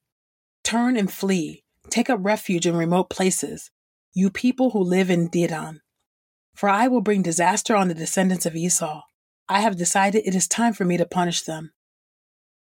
Turn 0.63 0.99
and 0.99 1.11
flee. 1.11 1.65
Take 1.89 2.11
up 2.11 2.21
refuge 2.23 2.67
in 2.67 2.77
remote 2.77 3.09
places, 3.09 3.71
you 4.13 4.29
people 4.29 4.69
who 4.69 4.81
live 4.81 5.09
in 5.09 5.31
Dedan. 5.31 5.79
For 6.55 6.69
I 6.69 6.89
will 6.89 7.01
bring 7.01 7.23
disaster 7.23 7.75
on 7.75 7.89
the 7.89 7.95
descendants 7.95 8.45
of 8.45 8.55
Esau. 8.55 9.01
I 9.49 9.61
have 9.61 9.79
decided 9.79 10.25
it 10.27 10.35
is 10.35 10.47
time 10.47 10.75
for 10.75 10.85
me 10.85 10.99
to 10.99 11.07
punish 11.07 11.41
them. 11.41 11.73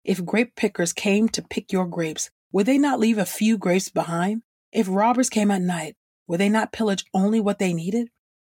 If 0.04 0.25
grape 0.25 0.56
pickers 0.56 0.94
came 0.94 1.28
to 1.28 1.42
pick 1.42 1.71
your 1.71 1.85
grapes, 1.85 2.30
would 2.50 2.64
they 2.64 2.78
not 2.78 2.99
leave 2.99 3.18
a 3.18 3.26
few 3.26 3.59
grapes 3.59 3.90
behind? 3.90 4.44
If 4.73 4.87
robbers 4.88 5.28
came 5.28 5.50
at 5.50 5.61
night, 5.61 5.97
would 6.28 6.40
they 6.40 6.49
not 6.49 6.73
pillage 6.73 7.04
only 7.12 7.40
what 7.40 7.59
they 7.59 7.75
needed? 7.75 8.09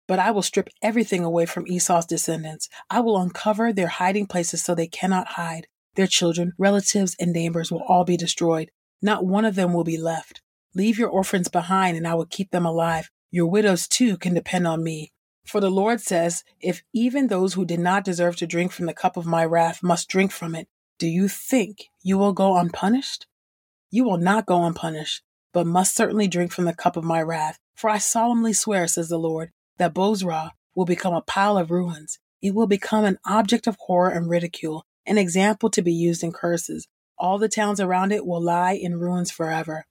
But 0.07 0.21
I 0.21 0.31
will 0.31 0.43
strip 0.43 0.69
everything 0.81 1.25
away 1.25 1.47
from 1.47 1.67
Esau's 1.67 2.07
descendants. 2.07 2.69
I 2.89 3.01
will 3.01 3.21
uncover 3.21 3.73
their 3.73 3.89
hiding 3.89 4.29
places 4.29 4.63
so 4.63 4.77
they 4.77 4.87
cannot 4.87 5.27
hide. 5.33 5.67
Their 5.95 6.07
children, 6.07 6.53
relatives, 6.59 7.17
and 7.21 7.33
neighbors 7.33 7.71
will 7.71 7.83
all 7.83 8.05
be 8.05 8.17
destroyed. 8.17 8.71
Not 9.01 9.27
one 9.27 9.45
of 9.45 9.55
them 9.55 9.73
will 9.73 9.85
be 9.85 9.97
left. 9.97 10.43
Leave 10.75 10.99
your 10.99 11.09
orphans 11.09 11.49
behind, 11.49 11.97
and 11.97 12.07
I 12.07 12.15
will 12.15 12.27
keep 12.27 12.51
them 12.51 12.67
alive. 12.67 13.11
Your 13.31 13.47
widows 13.47 13.87
too 13.87 14.17
can 14.17 14.35
depend 14.35 14.67
on 14.67 14.83
me. 14.83 15.13
For 15.47 15.61
the 15.61 15.71
Lord 15.71 16.01
says, 16.01 16.43
If 16.61 16.83
even 16.93 17.27
those 17.27 17.55
who 17.55 17.65
did 17.65 17.81
not 17.81 18.05
deserve 18.05 18.37
to 18.37 18.47
drink 18.47 18.73
from 18.73 18.87
the 18.87 18.95
cup 18.95 19.17
of 19.17 19.27
my 19.27 19.45
wrath 19.45 19.83
must 19.83 20.09
drink 20.09 20.33
from 20.33 20.55
it, 20.55 20.69
do 20.99 21.07
you 21.07 21.29
think 21.29 21.91
you 22.03 22.17
will 22.17 22.33
go 22.33 22.57
unpunished? 22.57 23.27
You 23.91 24.05
will 24.05 24.17
not 24.17 24.47
go 24.47 24.65
unpunished, 24.65 25.23
but 25.53 25.67
must 25.67 25.95
certainly 25.95 26.29
drink 26.29 26.53
from 26.53 26.65
the 26.65 26.75
cup 26.75 26.97
of 26.97 27.05
my 27.05 27.21
wrath. 27.21 27.59
For 27.75 27.91
I 27.91 27.99
solemnly 27.99 28.53
swear, 28.53 28.87
says 28.87 29.09
the 29.09 29.19
Lord, 29.19 29.51
that 29.79 29.95
Bozrah 29.95 30.53
will 30.75 30.85
become 30.85 31.15
a 31.15 31.21
pile 31.21 31.59
of 31.59 31.71
ruins. 31.71 32.19
It 32.41 32.55
will 32.55 32.67
become 32.67 33.05
an 33.05 33.19
object 33.25 33.67
of 33.67 33.77
horror 33.81 34.11
and 34.11 34.29
ridicule, 34.29 34.87
an 35.07 35.19
example 35.19 35.71
to 35.71 35.83
be 35.83 35.93
used 35.93 36.23
in 36.23 36.33
curses. 36.33 36.89
All 37.19 37.39
the 37.39 37.49
towns 37.49 37.81
around 37.81 38.13
it 38.13 38.27
will 38.27 38.43
lie 38.43 38.73
in 38.73 38.99
ruins 38.99 39.31
forever. 39.31 39.87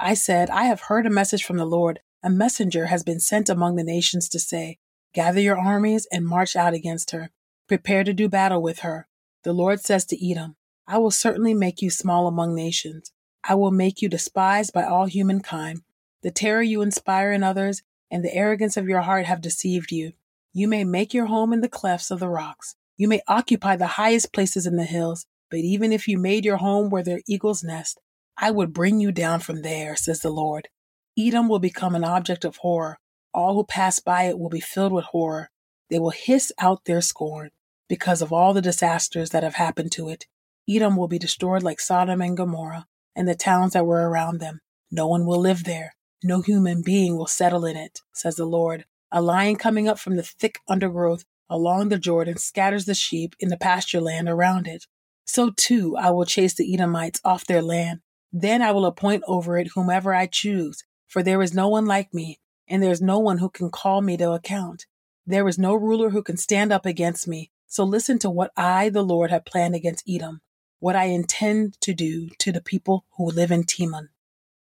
I 0.00 0.14
said, 0.14 0.50
I 0.50 0.64
have 0.64 0.82
heard 0.82 1.06
a 1.06 1.10
message 1.10 1.44
from 1.44 1.56
the 1.56 1.64
Lord. 1.64 2.00
A 2.22 2.30
messenger 2.30 2.86
has 2.86 3.02
been 3.02 3.20
sent 3.20 3.48
among 3.48 3.76
the 3.76 3.84
nations 3.84 4.28
to 4.30 4.38
say, 4.38 4.78
Gather 5.14 5.40
your 5.40 5.58
armies 5.58 6.06
and 6.12 6.26
march 6.26 6.54
out 6.54 6.74
against 6.74 7.10
her. 7.12 7.30
Prepare 7.66 8.04
to 8.04 8.12
do 8.12 8.28
battle 8.28 8.62
with 8.62 8.80
her. 8.80 9.08
The 9.44 9.52
Lord 9.52 9.80
says 9.80 10.04
to 10.06 10.30
Edom, 10.30 10.56
I 10.86 10.98
will 10.98 11.10
certainly 11.10 11.54
make 11.54 11.82
you 11.82 11.90
small 11.90 12.26
among 12.26 12.54
nations. 12.54 13.12
I 13.44 13.54
will 13.54 13.70
make 13.70 14.02
you 14.02 14.08
despised 14.08 14.72
by 14.72 14.84
all 14.84 15.06
humankind. 15.06 15.82
The 16.22 16.30
terror 16.30 16.62
you 16.62 16.82
inspire 16.82 17.32
in 17.32 17.42
others 17.42 17.82
and 18.10 18.24
the 18.24 18.34
arrogance 18.34 18.76
of 18.76 18.88
your 18.88 19.02
heart 19.02 19.26
have 19.26 19.40
deceived 19.40 19.92
you. 19.92 20.12
You 20.52 20.66
may 20.66 20.84
make 20.84 21.14
your 21.14 21.26
home 21.26 21.52
in 21.52 21.60
the 21.60 21.68
clefts 21.68 22.10
of 22.10 22.20
the 22.20 22.28
rocks. 22.28 22.74
You 22.98 23.06
may 23.06 23.22
occupy 23.28 23.76
the 23.76 23.86
highest 23.86 24.32
places 24.32 24.66
in 24.66 24.76
the 24.76 24.84
hills, 24.84 25.24
but 25.50 25.60
even 25.60 25.92
if 25.92 26.08
you 26.08 26.18
made 26.18 26.44
your 26.44 26.56
home 26.56 26.90
where 26.90 27.04
their 27.04 27.20
eagles 27.28 27.62
nest, 27.62 28.00
I 28.36 28.50
would 28.50 28.72
bring 28.72 29.00
you 29.00 29.12
down 29.12 29.40
from 29.40 29.62
there, 29.62 29.94
says 29.94 30.20
the 30.20 30.30
Lord. 30.30 30.68
Edom 31.16 31.48
will 31.48 31.60
become 31.60 31.94
an 31.94 32.04
object 32.04 32.44
of 32.44 32.56
horror. 32.56 32.98
All 33.32 33.54
who 33.54 33.64
pass 33.64 34.00
by 34.00 34.24
it 34.24 34.38
will 34.38 34.48
be 34.48 34.60
filled 34.60 34.92
with 34.92 35.04
horror. 35.06 35.50
They 35.90 36.00
will 36.00 36.10
hiss 36.10 36.52
out 36.58 36.84
their 36.84 37.00
scorn 37.00 37.50
because 37.88 38.20
of 38.20 38.32
all 38.32 38.52
the 38.52 38.60
disasters 38.60 39.30
that 39.30 39.44
have 39.44 39.54
happened 39.54 39.92
to 39.92 40.08
it. 40.08 40.26
Edom 40.68 40.96
will 40.96 41.08
be 41.08 41.18
destroyed 41.18 41.62
like 41.62 41.80
Sodom 41.80 42.20
and 42.20 42.36
Gomorrah 42.36 42.86
and 43.14 43.28
the 43.28 43.34
towns 43.34 43.72
that 43.72 43.86
were 43.86 44.08
around 44.08 44.40
them. 44.40 44.60
No 44.90 45.06
one 45.06 45.24
will 45.24 45.40
live 45.40 45.64
there. 45.64 45.94
No 46.24 46.40
human 46.40 46.82
being 46.82 47.16
will 47.16 47.26
settle 47.26 47.64
in 47.64 47.76
it, 47.76 48.00
says 48.12 48.36
the 48.36 48.44
Lord. 48.44 48.84
A 49.12 49.22
lion 49.22 49.56
coming 49.56 49.88
up 49.88 49.98
from 49.98 50.16
the 50.16 50.22
thick 50.22 50.58
undergrowth 50.68 51.24
along 51.50 51.88
the 51.88 51.98
Jordan 51.98 52.36
scatters 52.36 52.84
the 52.84 52.94
sheep 52.94 53.34
in 53.40 53.48
the 53.48 53.56
pasture 53.56 54.00
land 54.00 54.28
around 54.28 54.66
it. 54.66 54.86
So 55.24 55.50
too 55.50 55.96
I 55.96 56.10
will 56.10 56.24
chase 56.24 56.54
the 56.54 56.72
Edomites 56.72 57.20
off 57.24 57.46
their 57.46 57.62
land. 57.62 58.00
Then 58.32 58.62
I 58.62 58.72
will 58.72 58.86
appoint 58.86 59.24
over 59.26 59.56
it 59.58 59.70
whomever 59.74 60.14
I 60.14 60.26
choose, 60.26 60.84
for 61.06 61.22
there 61.22 61.42
is 61.42 61.54
no 61.54 61.68
one 61.68 61.86
like 61.86 62.12
me, 62.12 62.40
and 62.68 62.82
there 62.82 62.90
is 62.90 63.00
no 63.00 63.18
one 63.18 63.38
who 63.38 63.48
can 63.48 63.70
call 63.70 64.02
me 64.02 64.16
to 64.18 64.32
account. 64.32 64.86
There 65.26 65.48
is 65.48 65.58
no 65.58 65.74
ruler 65.74 66.10
who 66.10 66.22
can 66.22 66.36
stand 66.36 66.72
up 66.72 66.86
against 66.86 67.28
me. 67.28 67.50
So 67.66 67.84
listen 67.84 68.18
to 68.20 68.30
what 68.30 68.52
I, 68.56 68.88
the 68.88 69.02
Lord, 69.02 69.30
have 69.30 69.44
planned 69.44 69.74
against 69.74 70.08
Edom, 70.08 70.40
what 70.80 70.96
I 70.96 71.04
intend 71.04 71.78
to 71.82 71.92
do 71.92 72.28
to 72.38 72.52
the 72.52 72.62
people 72.62 73.04
who 73.16 73.26
live 73.30 73.50
in 73.50 73.64
Teman. 73.64 74.08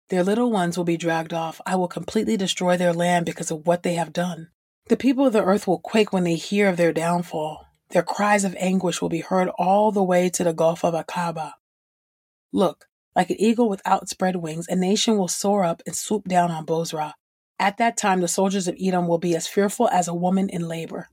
Their 0.09 0.25
little 0.25 0.51
ones 0.51 0.77
will 0.77 0.85
be 0.85 0.97
dragged 0.97 1.33
off. 1.33 1.61
I 1.67 1.77
will 1.77 1.89
completely 1.89 2.37
destroy 2.37 2.77
their 2.77 2.93
land 2.93 3.27
because 3.27 3.51
of 3.51 3.67
what 3.67 3.83
they 3.83 3.95
have 3.95 4.13
done. 4.13 4.49
The 4.89 4.97
people 4.99 5.27
of 5.27 5.33
the 5.33 5.43
earth 5.43 5.67
will 5.67 5.79
quake 5.79 6.13
when 6.13 6.25
they 6.25 6.35
hear 6.35 6.69
of 6.69 6.77
their 6.77 6.93
downfall. 6.93 7.67
Their 7.91 8.03
cries 8.03 8.45
of 8.45 8.55
anguish 8.59 9.01
will 9.01 9.09
be 9.09 9.21
heard 9.21 9.49
all 9.57 9.91
the 9.91 10.03
way 10.03 10.29
to 10.29 10.45
the 10.45 10.53
Gulf 10.53 10.85
of 10.85 10.93
Aqaba. 10.93 11.55
Look, 12.53 12.87
like 13.17 13.31
an 13.31 13.41
eagle 13.41 13.69
with 13.69 13.81
outspread 13.87 14.37
wings, 14.37 14.67
a 14.69 14.77
nation 14.77 15.17
will 15.17 15.29
soar 15.29 15.65
up 15.65 15.83
and 15.87 15.97
swoop 15.97 16.29
down 16.29 16.51
on 16.51 16.67
Bozrah. 16.67 17.15
At 17.59 17.79
that 17.79 17.97
time, 17.97 18.21
the 18.21 18.29
soldiers 18.29 18.69
of 18.69 18.77
Edom 18.79 19.07
will 19.07 19.19
be 19.19 19.35
as 19.35 19.47
fearful 19.47 19.89
as 19.89 20.07
a 20.07 20.15
woman 20.15 20.51
in 20.51 20.69
labor. 20.69 21.09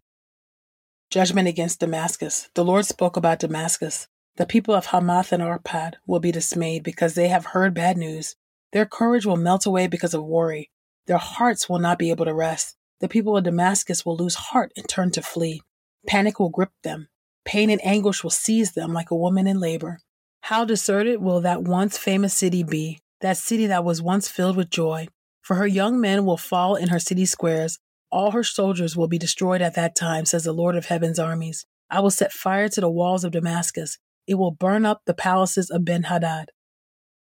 Judgment 1.10 1.48
against 1.48 1.80
Damascus. 1.80 2.50
The 2.56 2.66
Lord 2.66 2.86
spoke 2.86 3.16
about 3.16 3.40
Damascus. 3.40 4.08
The 4.36 4.46
people 4.46 4.74
of 4.74 4.88
Hamath 4.88 5.32
and 5.32 5.42
Arpad 5.42 5.94
will 6.06 6.20
be 6.20 6.32
dismayed 6.32 6.84
because 6.84 7.14
they 7.14 7.30
have 7.30 7.48
heard 7.48 7.74
bad 7.74 7.98
news. 7.98 8.36
Their 8.74 8.86
courage 8.86 9.26
will 9.26 9.38
melt 9.38 9.66
away 9.66 9.88
because 9.88 10.14
of 10.14 10.26
worry. 10.26 10.72
Their 11.08 11.18
hearts 11.18 11.70
will 11.70 11.80
not 11.80 12.00
be 12.00 12.10
able 12.10 12.26
to 12.26 12.34
rest. 12.34 12.76
The 13.02 13.10
people 13.10 13.36
of 13.36 13.44
Damascus 13.44 14.06
will 14.06 14.16
lose 14.16 14.36
heart 14.36 14.72
and 14.78 14.88
turn 14.88 15.12
to 15.12 15.22
flee. 15.22 15.62
Panic 16.08 16.40
will 16.40 16.50
grip 16.50 16.72
them. 16.84 17.10
Pain 17.44 17.72
and 17.72 17.84
anguish 17.84 18.24
will 18.24 18.30
seize 18.30 18.74
them 18.74 18.94
like 18.94 19.10
a 19.10 19.16
woman 19.16 19.48
in 19.48 19.60
labor. 19.60 20.00
How 20.42 20.66
deserted 20.66 21.22
will 21.22 21.42
that 21.42 21.64
once 21.64 21.98
famous 21.98 22.34
city 22.34 22.64
be, 22.64 23.00
that 23.22 23.38
city 23.38 23.66
that 23.68 23.84
was 23.84 24.02
once 24.02 24.28
filled 24.28 24.56
with 24.56 24.70
joy? 24.70 25.08
For 25.42 25.56
her 25.56 25.68
young 25.68 26.00
men 26.00 26.26
will 26.26 26.38
fall 26.38 26.76
in 26.76 26.90
her 26.90 27.00
city 27.00 27.26
squares. 27.26 27.80
All 28.12 28.32
her 28.32 28.44
soldiers 28.44 28.96
will 28.96 29.08
be 29.08 29.18
destroyed 29.18 29.62
at 29.62 29.76
that 29.76 29.96
time, 29.96 30.26
says 30.26 30.44
the 30.44 30.54
Lord 30.54 30.76
of 30.76 30.86
heaven's 30.86 31.20
armies. 31.20 31.66
I 31.90 32.00
will 32.02 32.12
set 32.12 32.32
fire 32.32 32.70
to 32.70 32.82
the 32.82 32.90
walls 32.90 33.24
of 33.24 33.32
Damascus. 33.32 33.98
It 34.28 34.36
will 34.36 34.52
burn 34.52 34.86
up 34.86 35.02
the 35.06 35.14
palaces 35.16 35.72
of 35.72 35.86
Ben 35.86 36.04
Hadad. 36.04 36.52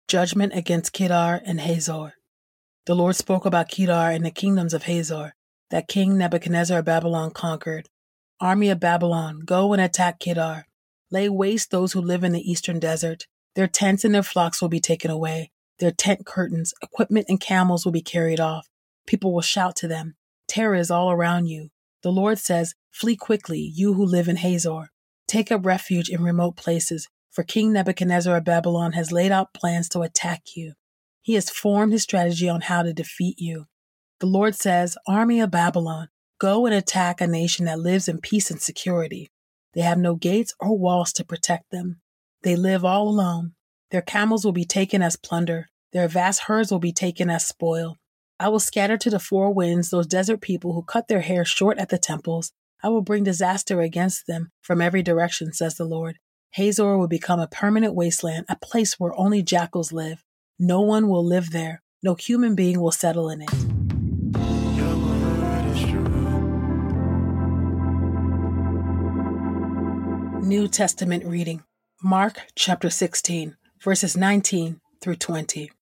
Judgment 0.07 0.53
against 0.55 0.93
Kedar 0.93 1.41
and 1.45 1.61
Hazor. 1.61 2.15
The 2.87 2.95
Lord 2.95 3.17
spoke 3.17 3.45
about 3.45 3.69
Kedar 3.69 4.11
and 4.11 4.25
the 4.25 4.31
kingdoms 4.31 4.73
of 4.73 4.85
Hazor, 4.85 5.35
that 5.71 5.89
King 5.89 6.17
Nebuchadnezzar 6.17 6.79
of 6.79 6.85
Babylon 6.85 7.31
conquered. 7.31 7.89
Army 8.41 8.69
of 8.69 8.81
Babylon, 8.81 9.41
go 9.45 9.73
and 9.73 9.81
attack 9.81 10.21
Kedar. 10.21 10.67
Lay 11.11 11.29
waste 11.29 11.71
those 11.71 11.93
who 11.93 12.01
live 12.01 12.25
in 12.25 12.33
the 12.33 12.51
eastern 12.51 12.79
desert. 12.79 13.27
Their 13.55 13.67
tents 13.67 14.05
and 14.05 14.15
their 14.15 14.23
flocks 14.23 14.61
will 14.61 14.69
be 14.69 14.81
taken 14.81 15.11
away. 15.11 15.51
Their 15.79 15.91
tent 15.91 16.27
curtains, 16.27 16.75
equipment, 16.83 17.27
and 17.29 17.41
camels 17.41 17.85
will 17.85 17.93
be 17.93 18.03
carried 18.03 18.41
off. 18.41 18.69
People 19.07 19.33
will 19.33 19.43
shout 19.43 19.77
to 19.77 19.89
them. 19.89 20.17
Terror 20.49 20.75
is 20.75 20.91
all 20.91 21.11
around 21.11 21.47
you. 21.47 21.71
The 22.03 22.13
Lord 22.13 22.39
says, 22.39 22.75
Flee 22.91 23.17
quickly, 23.17 23.59
you 23.59 23.95
who 23.95 24.05
live 24.05 24.29
in 24.29 24.37
Hazor. 24.37 24.91
Take 25.27 25.51
up 25.51 25.67
refuge 25.67 26.09
in 26.09 26.23
remote 26.23 26.57
places, 26.57 27.09
for 27.31 27.43
King 27.43 27.73
Nebuchadnezzar 27.73 28.37
of 28.37 28.45
Babylon 28.45 28.93
has 28.93 29.13
laid 29.13 29.33
out 29.33 29.53
plans 29.55 29.89
to 29.91 30.01
attack 30.01 30.43
you. 30.55 30.75
He 31.21 31.35
has 31.35 31.51
formed 31.51 31.93
his 31.93 32.05
strategy 32.05 32.49
on 32.49 32.63
how 32.63 32.83
to 32.83 32.95
defeat 32.95 33.37
you. 33.39 33.67
The 34.19 34.27
Lord 34.27 34.55
says, 34.55 34.97
Army 35.07 35.41
of 35.41 35.51
Babylon, 35.51 36.09
go 36.39 36.65
and 36.65 36.75
attack 36.75 37.21
a 37.21 37.27
nation 37.27 37.67
that 37.67 37.79
lives 37.79 38.09
in 38.09 38.21
peace 38.21 38.51
and 38.51 38.61
security. 38.61 39.31
They 39.75 39.83
have 39.83 39.99
no 39.99 40.15
gates 40.15 40.55
or 40.59 40.79
walls 40.79 41.13
to 41.15 41.25
protect 41.25 41.71
them. 41.71 42.01
They 42.43 42.57
live 42.57 42.83
all 42.83 43.09
alone. 43.09 43.53
Their 43.91 44.01
camels 44.01 44.43
will 44.43 44.53
be 44.53 44.65
taken 44.65 45.03
as 45.03 45.17
plunder. 45.17 45.69
Their 45.93 46.09
vast 46.09 46.45
herds 46.45 46.71
will 46.71 46.79
be 46.79 46.93
taken 46.93 47.29
as 47.29 47.47
spoil. 47.47 47.99
I 48.41 48.49
will 48.49 48.59
scatter 48.59 48.97
to 48.97 49.11
the 49.11 49.19
four 49.19 49.53
winds 49.53 49.91
those 49.91 50.07
desert 50.07 50.41
people 50.41 50.73
who 50.73 50.83
cut 50.83 51.09
their 51.09 51.21
hair 51.21 51.45
short 51.45 51.77
at 51.77 51.91
the 51.91 51.99
temples. 51.99 52.53
I 52.83 52.89
will 52.89 53.03
bring 53.03 53.25
disaster 53.25 53.83
against 53.83 54.27
them 54.27 54.51
from 54.63 54.81
every 54.81 55.03
direction, 55.03 55.53
says 55.53 55.75
the 55.75 55.85
Lord. 55.85 56.19
Hazor 56.53 56.97
will 56.97 57.09
become 57.09 57.41
a 57.41 57.49
permanent 57.49 57.95
wasteland, 57.95 58.47
a 58.49 58.57
place 58.57 58.99
where 58.99 59.19
only 59.19 59.43
jackals 59.43 59.93
live. 59.93 60.25
No 60.59 60.81
one 60.81 61.09
will 61.09 61.25
live 61.25 61.51
there. 61.51 61.83
No 62.03 62.15
human 62.15 62.55
being 62.55 62.81
will 62.81 62.93
settle 62.93 63.29
in 63.29 63.43
it. 63.43 63.76
New 70.47 70.69
Testament 70.69 71.25
reading 71.25 71.65
Mark 72.01 72.43
chapter 72.55 72.89
16, 72.89 73.57
verses 73.83 74.17
19 74.17 74.81
through 75.03 75.17
20. 75.17 75.73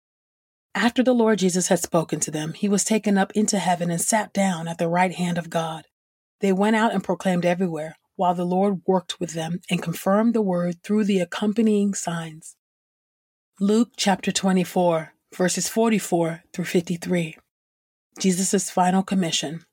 After 0.75 1.03
the 1.03 1.13
Lord 1.13 1.41
Jesus 1.41 1.69
had 1.69 1.81
spoken 1.81 2.19
to 2.21 2.31
them, 2.31 2.55
he 2.55 2.67
was 2.67 2.83
taken 2.83 3.19
up 3.19 3.31
into 3.33 3.59
heaven 3.59 3.91
and 3.91 4.01
sat 4.01 4.33
down 4.33 4.67
at 4.67 4.79
the 4.79 4.89
right 4.89 5.15
hand 5.15 5.37
of 5.37 5.51
God. 5.51 5.85
They 6.41 6.51
went 6.51 6.77
out 6.77 6.95
and 6.95 7.05
proclaimed 7.05 7.45
everywhere 7.45 7.99
while 8.17 8.35
the 8.35 8.47
Lord 8.47 8.81
worked 8.87 9.21
with 9.21 9.35
them 9.35 9.61
and 9.69 9.83
confirmed 9.83 10.33
the 10.33 10.41
word 10.41 10.83
through 10.83 11.05
the 11.05 11.21
accompanying 11.21 11.93
signs. 11.93 12.57
Luke 13.61 13.91
chapter 13.99 14.33
24, 14.33 15.13
verses 15.37 15.69
44 15.69 16.45
through 16.55 16.65
53. 16.65 17.37
Jesus' 18.19 18.71
final 18.71 19.03
commission. 19.03 19.67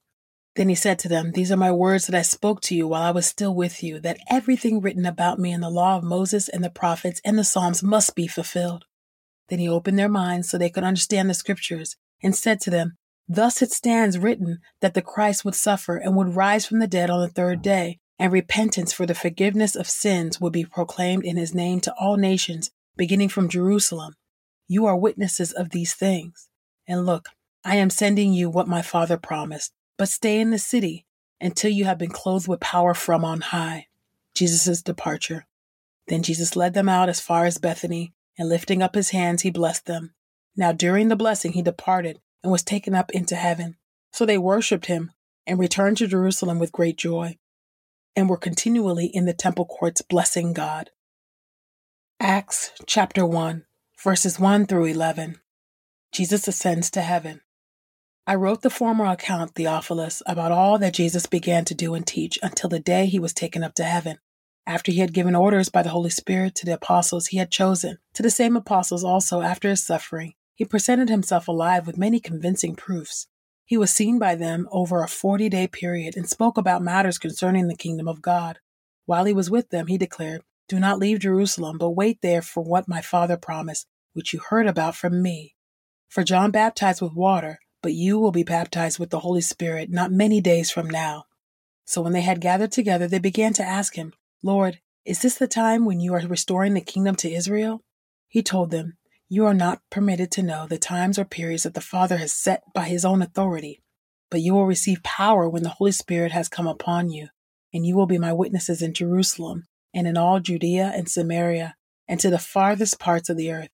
Then 0.55 0.67
he 0.67 0.75
said 0.75 0.99
to 0.99 1.07
them, 1.07 1.31
These 1.31 1.51
are 1.51 1.57
my 1.57 1.71
words 1.71 2.07
that 2.07 2.17
I 2.17 2.23
spoke 2.23 2.61
to 2.61 2.75
you 2.75 2.87
while 2.87 3.03
I 3.03 3.11
was 3.11 3.25
still 3.25 3.55
with 3.55 3.81
you, 3.81 3.99
that 4.01 4.19
everything 4.29 4.81
written 4.81 5.05
about 5.05 5.39
me 5.39 5.53
in 5.53 5.61
the 5.61 5.69
law 5.69 5.97
of 5.97 6.03
Moses 6.03 6.49
and 6.49 6.63
the 6.63 6.69
prophets 6.69 7.21
and 7.23 7.37
the 7.37 7.43
Psalms 7.43 7.81
must 7.81 8.15
be 8.15 8.27
fulfilled. 8.27 8.85
Then 9.47 9.59
he 9.59 9.69
opened 9.69 9.97
their 9.97 10.09
minds 10.09 10.49
so 10.49 10.57
they 10.57 10.69
could 10.69 10.83
understand 10.83 11.29
the 11.29 11.33
scriptures 11.33 11.95
and 12.21 12.35
said 12.35 12.59
to 12.61 12.69
them, 12.69 12.97
Thus 13.27 13.61
it 13.61 13.71
stands 13.71 14.17
written 14.17 14.59
that 14.81 14.93
the 14.93 15.01
Christ 15.01 15.45
would 15.45 15.55
suffer 15.55 15.95
and 15.95 16.15
would 16.15 16.35
rise 16.35 16.65
from 16.65 16.79
the 16.79 16.87
dead 16.87 17.09
on 17.09 17.21
the 17.21 17.29
third 17.29 17.61
day, 17.61 17.99
and 18.19 18.31
repentance 18.31 18.91
for 18.91 19.05
the 19.05 19.15
forgiveness 19.15 19.75
of 19.75 19.87
sins 19.87 20.41
would 20.41 20.53
be 20.53 20.65
proclaimed 20.65 21.23
in 21.23 21.37
his 21.37 21.55
name 21.55 21.79
to 21.81 21.93
all 21.97 22.17
nations, 22.17 22.71
beginning 22.97 23.29
from 23.29 23.47
Jerusalem. 23.49 24.15
You 24.67 24.85
are 24.85 24.97
witnesses 24.97 25.53
of 25.53 25.69
these 25.69 25.93
things. 25.93 26.49
And 26.87 27.05
look, 27.05 27.29
I 27.63 27.77
am 27.77 27.89
sending 27.89 28.33
you 28.33 28.49
what 28.49 28.67
my 28.67 28.81
Father 28.81 29.17
promised, 29.17 29.71
but 30.01 30.09
stay 30.09 30.39
in 30.39 30.49
the 30.49 30.57
city 30.57 31.05
until 31.39 31.69
you 31.69 31.85
have 31.85 31.99
been 31.99 32.09
clothed 32.09 32.47
with 32.47 32.59
power 32.59 32.95
from 32.95 33.23
on 33.23 33.39
high. 33.39 33.85
Jesus' 34.33 34.81
departure. 34.81 35.45
Then 36.07 36.23
Jesus 36.23 36.55
led 36.55 36.73
them 36.73 36.89
out 36.89 37.07
as 37.07 37.21
far 37.21 37.45
as 37.45 37.59
Bethany, 37.59 38.11
and 38.35 38.49
lifting 38.49 38.81
up 38.81 38.95
his 38.95 39.11
hands, 39.11 39.43
he 39.43 39.51
blessed 39.51 39.85
them. 39.85 40.15
Now 40.55 40.71
during 40.71 41.09
the 41.09 41.15
blessing, 41.15 41.51
he 41.51 41.61
departed 41.61 42.19
and 42.41 42.51
was 42.51 42.63
taken 42.63 42.95
up 42.95 43.11
into 43.11 43.35
heaven. 43.35 43.77
So 44.11 44.25
they 44.25 44.39
worshipped 44.39 44.87
him 44.87 45.11
and 45.45 45.59
returned 45.59 45.97
to 45.97 46.07
Jerusalem 46.07 46.57
with 46.57 46.71
great 46.71 46.97
joy, 46.97 47.37
and 48.15 48.27
were 48.27 48.37
continually 48.37 49.05
in 49.05 49.25
the 49.25 49.33
temple 49.33 49.65
courts 49.65 50.01
blessing 50.01 50.51
God. 50.51 50.89
Acts 52.19 52.71
chapter 52.87 53.23
1, 53.23 53.65
verses 54.03 54.39
1 54.39 54.65
through 54.65 54.85
11. 54.85 55.39
Jesus 56.11 56.47
ascends 56.47 56.89
to 56.89 57.03
heaven. 57.03 57.41
I 58.27 58.35
wrote 58.35 58.61
the 58.61 58.69
former 58.69 59.05
account, 59.05 59.55
Theophilus, 59.55 60.21
about 60.27 60.51
all 60.51 60.77
that 60.77 60.93
Jesus 60.93 61.25
began 61.25 61.65
to 61.65 61.73
do 61.73 61.95
and 61.95 62.05
teach 62.05 62.37
until 62.43 62.69
the 62.69 62.79
day 62.79 63.07
he 63.07 63.19
was 63.19 63.33
taken 63.33 63.63
up 63.63 63.73
to 63.75 63.83
heaven, 63.83 64.19
after 64.67 64.91
he 64.91 64.99
had 64.99 65.13
given 65.13 65.35
orders 65.35 65.69
by 65.69 65.81
the 65.81 65.89
Holy 65.89 66.11
Spirit 66.11 66.53
to 66.55 66.65
the 66.65 66.75
apostles 66.75 67.27
he 67.27 67.37
had 67.37 67.49
chosen. 67.49 67.97
To 68.13 68.21
the 68.21 68.29
same 68.29 68.55
apostles 68.55 69.03
also, 69.03 69.41
after 69.41 69.69
his 69.69 69.83
suffering, 69.83 70.33
he 70.53 70.65
presented 70.65 71.09
himself 71.09 71.47
alive 71.47 71.87
with 71.87 71.97
many 71.97 72.19
convincing 72.19 72.75
proofs. 72.75 73.27
He 73.65 73.75
was 73.75 73.89
seen 73.91 74.19
by 74.19 74.35
them 74.35 74.69
over 74.71 75.01
a 75.01 75.07
forty 75.07 75.49
day 75.49 75.65
period 75.65 76.15
and 76.15 76.29
spoke 76.29 76.59
about 76.59 76.83
matters 76.83 77.17
concerning 77.17 77.67
the 77.67 77.75
kingdom 77.75 78.07
of 78.07 78.21
God. 78.21 78.59
While 79.07 79.25
he 79.25 79.33
was 79.33 79.49
with 79.49 79.71
them, 79.71 79.87
he 79.87 79.97
declared, 79.97 80.43
Do 80.69 80.79
not 80.79 80.99
leave 80.99 81.19
Jerusalem, 81.19 81.79
but 81.79 81.91
wait 81.91 82.21
there 82.21 82.43
for 82.43 82.63
what 82.63 82.87
my 82.87 83.01
Father 83.01 83.35
promised, 83.35 83.87
which 84.13 84.31
you 84.31 84.39
heard 84.39 84.67
about 84.67 84.95
from 84.95 85.23
me. 85.23 85.55
For 86.07 86.23
John 86.23 86.51
baptized 86.51 87.01
with 87.01 87.13
water, 87.13 87.59
but 87.81 87.93
you 87.93 88.19
will 88.19 88.31
be 88.31 88.43
baptized 88.43 88.99
with 88.99 89.09
the 89.09 89.19
Holy 89.19 89.41
Spirit 89.41 89.89
not 89.89 90.11
many 90.11 90.41
days 90.41 90.71
from 90.71 90.89
now. 90.89 91.25
So 91.85 92.01
when 92.01 92.13
they 92.13 92.21
had 92.21 92.41
gathered 92.41 92.71
together, 92.71 93.07
they 93.07 93.19
began 93.19 93.53
to 93.53 93.63
ask 93.63 93.95
him, 93.95 94.13
Lord, 94.43 94.79
is 95.05 95.21
this 95.21 95.35
the 95.35 95.47
time 95.47 95.85
when 95.85 95.99
you 95.99 96.13
are 96.13 96.21
restoring 96.27 96.73
the 96.73 96.81
kingdom 96.81 97.15
to 97.17 97.31
Israel? 97.31 97.81
He 98.27 98.43
told 98.43 98.71
them, 98.71 98.97
You 99.27 99.45
are 99.45 99.53
not 99.53 99.81
permitted 99.89 100.31
to 100.31 100.43
know 100.43 100.67
the 100.67 100.77
times 100.77 101.17
or 101.17 101.25
periods 101.25 101.63
that 101.63 101.73
the 101.73 101.81
Father 101.81 102.17
has 102.17 102.31
set 102.31 102.63
by 102.73 102.83
his 102.85 103.03
own 103.03 103.21
authority, 103.21 103.81
but 104.29 104.41
you 104.41 104.53
will 104.53 104.65
receive 104.65 105.03
power 105.03 105.49
when 105.49 105.63
the 105.63 105.69
Holy 105.69 105.91
Spirit 105.91 106.31
has 106.31 106.47
come 106.49 106.67
upon 106.67 107.09
you, 107.09 107.29
and 107.73 107.85
you 107.85 107.95
will 107.95 108.05
be 108.05 108.19
my 108.19 108.31
witnesses 108.31 108.81
in 108.81 108.93
Jerusalem 108.93 109.67
and 109.93 110.07
in 110.07 110.17
all 110.17 110.39
Judea 110.39 110.91
and 110.95 111.09
Samaria 111.09 111.75
and 112.07 112.19
to 112.19 112.29
the 112.29 112.39
farthest 112.39 112.99
parts 112.99 113.29
of 113.29 113.37
the 113.37 113.51
earth. 113.51 113.69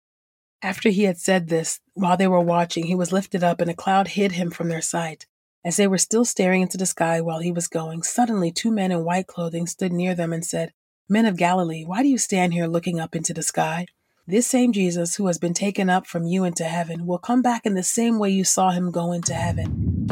After 0.63 0.89
he 0.89 1.03
had 1.03 1.19
said 1.19 1.49
this, 1.49 1.81
while 1.93 2.17
they 2.17 2.27
were 2.27 2.41
watching, 2.41 2.87
he 2.87 2.95
was 2.95 3.11
lifted 3.11 3.43
up, 3.43 3.61
and 3.61 3.69
a 3.69 3.75
cloud 3.75 4.07
hid 4.09 4.31
him 4.31 4.49
from 4.49 4.69
their 4.69 4.81
sight. 4.81 5.27
As 5.63 5.77
they 5.77 5.85
were 5.85 5.99
still 5.99 6.25
staring 6.25 6.63
into 6.63 6.77
the 6.77 6.87
sky 6.87 7.21
while 7.21 7.41
he 7.41 7.51
was 7.51 7.67
going, 7.67 8.01
suddenly 8.01 8.51
two 8.51 8.71
men 8.71 8.91
in 8.91 9.03
white 9.03 9.27
clothing 9.27 9.67
stood 9.67 9.93
near 9.93 10.15
them 10.15 10.33
and 10.33 10.43
said, 10.43 10.73
Men 11.07 11.27
of 11.27 11.37
Galilee, 11.37 11.83
why 11.85 12.01
do 12.01 12.09
you 12.09 12.17
stand 12.17 12.53
here 12.53 12.65
looking 12.65 12.99
up 12.99 13.15
into 13.15 13.35
the 13.35 13.43
sky? 13.43 13.85
This 14.25 14.47
same 14.47 14.73
Jesus, 14.73 15.15
who 15.15 15.27
has 15.27 15.37
been 15.37 15.53
taken 15.53 15.91
up 15.91 16.07
from 16.07 16.23
you 16.23 16.43
into 16.43 16.63
heaven, 16.63 17.05
will 17.05 17.19
come 17.19 17.43
back 17.43 17.63
in 17.65 17.75
the 17.75 17.83
same 17.83 18.17
way 18.17 18.31
you 18.31 18.43
saw 18.43 18.71
him 18.71 18.89
go 18.89 19.11
into 19.11 19.35
heaven. 19.35 20.07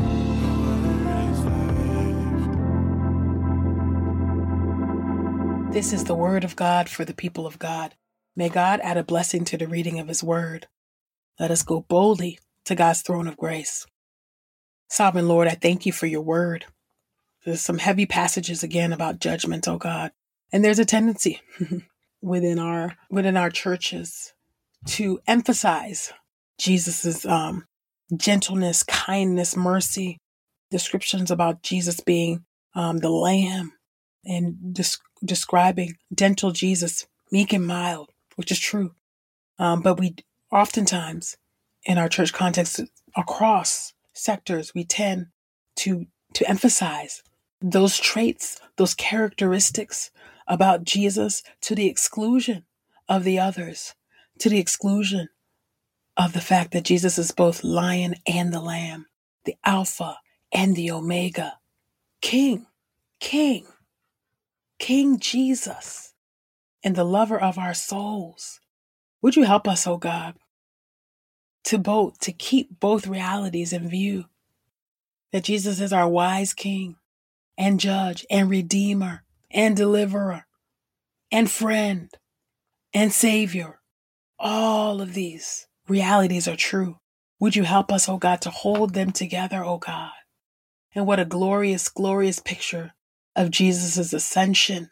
This 5.71 5.91
is 5.91 6.03
the 6.03 6.15
word 6.15 6.43
of 6.43 6.55
God 6.55 6.87
for 6.87 7.03
the 7.03 7.15
people 7.15 7.47
of 7.47 7.57
God. 7.57 7.95
May 8.35 8.49
God 8.49 8.79
add 8.81 8.97
a 8.97 9.03
blessing 9.03 9.45
to 9.45 9.57
the 9.57 9.67
reading 9.67 9.99
of 9.99 10.07
His 10.07 10.23
Word. 10.23 10.67
Let 11.39 11.51
us 11.51 11.63
go 11.63 11.81
boldly 11.81 12.39
to 12.65 12.75
God's 12.75 13.01
throne 13.01 13.27
of 13.27 13.37
grace. 13.37 13.85
Sovereign 14.89 15.27
Lord, 15.27 15.47
I 15.47 15.55
thank 15.55 15.85
you 15.85 15.91
for 15.91 16.05
your 16.05 16.21
Word. 16.21 16.65
There's 17.45 17.61
some 17.61 17.77
heavy 17.77 18.05
passages 18.05 18.63
again 18.63 18.91
about 18.91 19.19
judgment, 19.19 19.67
oh 19.67 19.77
God. 19.77 20.11
And 20.51 20.63
there's 20.63 20.79
a 20.79 20.85
tendency 20.85 21.41
within 22.21 22.59
our 22.59 22.97
within 23.09 23.37
our 23.37 23.49
churches 23.49 24.33
to 24.87 25.19
emphasize 25.27 26.11
Jesus's 26.57 27.25
um, 27.25 27.65
gentleness, 28.15 28.83
kindness, 28.83 29.55
mercy, 29.55 30.17
descriptions 30.71 31.31
about 31.31 31.63
Jesus 31.63 31.99
being 31.99 32.45
um, 32.75 32.97
the 32.97 33.09
Lamb, 33.09 33.73
and 34.23 34.73
des- 34.73 34.97
describing 35.23 35.95
gentle 36.13 36.51
Jesus, 36.51 37.07
meek 37.31 37.53
and 37.53 37.65
mild, 37.65 38.09
which 38.35 38.51
is 38.51 38.59
true. 38.59 38.95
Um, 39.59 39.81
but 39.81 39.99
we 39.99 40.15
oftentimes, 40.51 41.37
in 41.83 41.97
our 41.97 42.09
church 42.09 42.33
context, 42.33 42.81
across 43.15 43.93
sectors, 44.13 44.73
we 44.73 44.83
tend 44.83 45.27
to 45.77 46.05
to 46.33 46.49
emphasize 46.49 47.23
those 47.61 47.97
traits, 47.97 48.59
those 48.77 48.93
characteristics 48.93 50.11
about 50.47 50.83
Jesus 50.83 51.41
to 51.61 51.75
the 51.75 51.87
exclusion 51.87 52.65
of 53.07 53.23
the 53.23 53.39
others, 53.39 53.95
to 54.39 54.49
the 54.49 54.59
exclusion 54.59 55.29
of 56.17 56.33
the 56.33 56.41
fact 56.41 56.71
that 56.71 56.83
Jesus 56.83 57.17
is 57.17 57.31
both 57.31 57.63
lion 57.63 58.15
and 58.27 58.53
the 58.53 58.61
lamb, 58.61 59.07
the 59.45 59.55
Alpha 59.63 60.17
and 60.51 60.75
the 60.75 60.91
Omega, 60.91 61.59
King, 62.21 62.67
King, 63.19 63.65
King 64.79 65.19
Jesus 65.19 66.13
and 66.85 66.95
the 66.95 67.03
lover 67.03 67.41
of 67.41 67.57
our 67.57 67.73
souls. 67.73 68.61
Would 69.23 69.35
you 69.35 69.43
help 69.43 69.67
us, 69.67 69.87
O 69.87 69.93
oh 69.93 69.97
God, 69.97 70.35
to 71.65 71.79
both 71.79 72.19
to 72.19 72.31
keep 72.31 72.79
both 72.79 73.07
realities 73.07 73.73
in 73.73 73.89
view? 73.89 74.25
That 75.33 75.43
Jesus 75.43 75.81
is 75.81 75.91
our 75.91 76.07
wise 76.07 76.53
king 76.53 76.97
and 77.57 77.79
judge 77.79 78.23
and 78.29 78.49
redeemer 78.49 79.23
and 79.49 79.75
deliverer 79.75 80.45
and 81.31 81.49
friend 81.49 82.11
and 82.93 83.11
savior. 83.11 83.79
All 84.37 85.01
of 85.01 85.15
these 85.15 85.67
realities 85.87 86.47
are 86.47 86.55
true. 86.55 86.99
Would 87.39 87.55
you 87.55 87.63
help 87.63 87.91
us, 87.91 88.07
O 88.07 88.13
oh 88.13 88.17
God, 88.17 88.41
to 88.41 88.51
hold 88.51 88.93
them 88.93 89.11
together, 89.11 89.65
O 89.65 89.73
oh 89.73 89.77
God? 89.79 90.11
And 90.93 91.07
what 91.07 91.19
a 91.19 91.25
glorious, 91.25 91.89
glorious 91.89 92.39
picture 92.39 92.93
of 93.35 93.51
Jesus' 93.51 94.13
ascension 94.13 94.89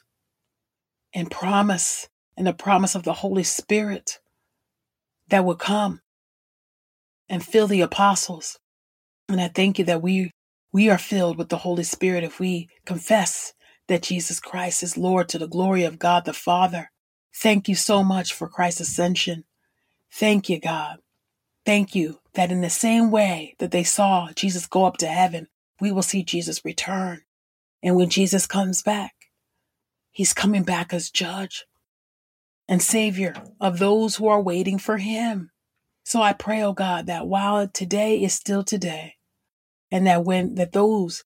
and 1.14 1.30
promise 1.30 2.08
and 2.36 2.48
the 2.48 2.54
promise 2.54 2.96
of 2.96 3.04
the 3.04 3.14
Holy 3.14 3.44
Spirit 3.44 4.20
that 5.30 5.46
would 5.46 5.60
come 5.60 6.02
and 7.30 7.46
fill 7.46 7.68
the 7.68 7.82
apostles. 7.82 8.60
And 9.30 9.40
I 9.40 9.48
thank 9.48 9.80
you 9.80 9.86
that 9.86 10.02
we 10.02 10.32
we 10.72 10.90
are 10.90 10.98
filled 10.98 11.38
with 11.38 11.50
the 11.50 11.58
Holy 11.58 11.84
Spirit 11.84 12.24
if 12.24 12.40
we 12.40 12.68
confess 12.86 13.54
that 13.88 14.02
Jesus 14.02 14.40
Christ 14.40 14.82
is 14.82 14.98
Lord 14.98 15.30
to 15.30 15.38
the 15.38 15.48
glory 15.48 15.84
of 15.84 16.00
God 16.00 16.26
the 16.26 16.34
Father. 16.34 16.90
Thank 17.36 17.68
you 17.68 17.76
so 17.76 18.04
much 18.04 18.34
for 18.34 18.48
Christ's 18.48 18.82
ascension. 18.82 19.44
Thank 20.12 20.50
you, 20.50 20.60
God. 20.60 20.98
Thank 21.66 21.96
you 21.96 22.20
that 22.34 22.52
in 22.52 22.62
the 22.62 22.70
same 22.70 23.12
way 23.12 23.56
that 23.60 23.72
they 23.72 23.84
saw 23.84 24.30
Jesus 24.36 24.66
go 24.68 24.86
up 24.86 24.98
to 24.98 25.08
heaven, 25.08 25.48
we 25.80 25.92
will 25.92 26.02
see 26.02 26.24
Jesus 26.24 26.66
return. 26.66 27.22
And 27.82 27.96
when 27.96 28.10
Jesus 28.10 28.48
comes 28.48 28.82
back, 28.82 29.14
He's 30.14 30.34
coming 30.34 30.62
back 30.62 30.94
as 30.94 31.10
judge 31.10 31.66
and 32.68 32.82
savior 32.82 33.34
of 33.60 33.80
those 33.80 34.16
who 34.16 34.28
are 34.28 34.42
waiting 34.42 34.78
for 34.78 34.98
him. 34.98 35.50
So 36.06 36.22
I 36.22 36.34
pray, 36.34 36.62
oh 36.62 36.74
God, 36.74 37.08
that 37.08 37.28
while 37.28 37.68
today 37.68 38.22
is 38.22 38.34
still 38.34 38.64
today, 38.64 39.16
and 39.92 40.06
that 40.06 40.24
when 40.24 40.56
that 40.56 40.72
those 40.72 41.24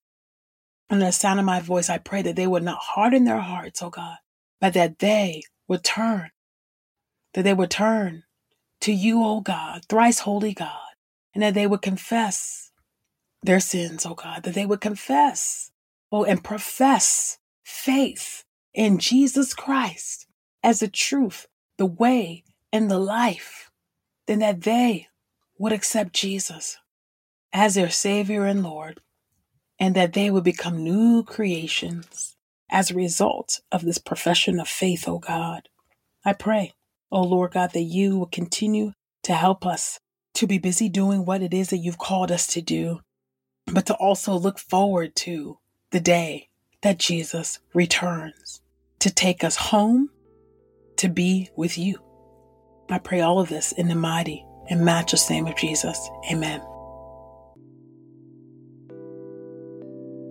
in 0.89 0.99
the 0.99 1.11
sound 1.11 1.39
of 1.39 1.45
my 1.45 1.59
voice, 1.59 1.89
I 1.89 1.97
pray 1.97 2.21
that 2.21 2.37
they 2.37 2.47
would 2.47 2.63
not 2.63 2.79
harden 2.79 3.25
their 3.25 3.41
hearts, 3.41 3.81
oh 3.81 3.89
God, 3.89 4.17
but 4.61 4.73
that 4.73 4.99
they 4.99 5.43
would 5.67 5.83
turn, 5.83 6.31
that 7.33 7.43
they 7.43 7.53
would 7.53 7.69
turn 7.69 8.23
to 8.81 8.93
you, 8.93 9.21
oh 9.21 9.41
God, 9.41 9.81
thrice 9.89 10.19
holy 10.19 10.53
God, 10.53 10.95
and 11.33 11.43
that 11.43 11.55
they 11.55 11.67
would 11.67 11.81
confess 11.81 12.71
their 13.43 13.59
sins, 13.59 14.05
oh 14.05 14.13
God, 14.13 14.43
that 14.43 14.53
they 14.53 14.65
would 14.65 14.79
confess, 14.79 15.71
oh, 16.09 16.23
and 16.23 16.41
profess 16.41 17.37
faith 17.65 18.45
in 18.77 18.99
Jesus 18.99 19.55
Christ 19.55 20.27
as 20.63 20.81
the 20.81 20.87
truth, 20.87 21.47
the 21.77 21.87
way, 21.87 22.43
and 22.71 22.91
the 22.91 22.99
life, 22.99 23.71
then 24.27 24.37
that 24.39 24.61
they 24.61 25.07
would 25.57 25.73
accept 25.73 26.13
Jesus 26.13 26.77
as 27.51 27.73
their 27.73 27.89
Savior 27.89 28.45
and 28.45 28.61
Lord, 28.61 29.01
and 29.79 29.95
that 29.95 30.13
they 30.13 30.29
would 30.29 30.43
become 30.43 30.83
new 30.83 31.23
creations 31.23 32.35
as 32.69 32.91
a 32.91 32.95
result 32.95 33.61
of 33.71 33.83
this 33.83 33.97
profession 33.97 34.59
of 34.59 34.67
faith, 34.67 35.07
O 35.07 35.15
oh 35.15 35.19
God. 35.19 35.69
I 36.23 36.33
pray, 36.33 36.73
O 37.11 37.17
oh 37.17 37.23
Lord 37.23 37.53
God, 37.53 37.71
that 37.73 37.81
you 37.81 38.19
will 38.19 38.27
continue 38.27 38.93
to 39.23 39.33
help 39.33 39.65
us 39.65 39.99
to 40.35 40.45
be 40.45 40.59
busy 40.59 40.87
doing 40.87 41.25
what 41.25 41.41
it 41.41 41.51
is 41.51 41.71
that 41.71 41.77
you've 41.77 41.97
called 41.97 42.31
us 42.31 42.45
to 42.47 42.61
do, 42.61 42.99
but 43.65 43.87
to 43.87 43.95
also 43.95 44.35
look 44.35 44.59
forward 44.59 45.15
to 45.15 45.57
the 45.89 45.99
day 45.99 46.49
that 46.83 46.99
Jesus 46.99 47.57
returns 47.73 48.61
to 48.99 49.13
take 49.13 49.43
us 49.43 49.55
home 49.55 50.09
to 50.97 51.09
be 51.09 51.49
with 51.55 51.77
you. 51.77 51.99
I 52.89 52.99
pray 52.99 53.21
all 53.21 53.39
of 53.39 53.49
this 53.49 53.71
in 53.73 53.87
the 53.87 53.95
mighty 53.95 54.45
and 54.69 54.83
matchless 54.83 55.29
name 55.29 55.47
of 55.47 55.55
Jesus. 55.55 56.09
Amen. 56.31 56.61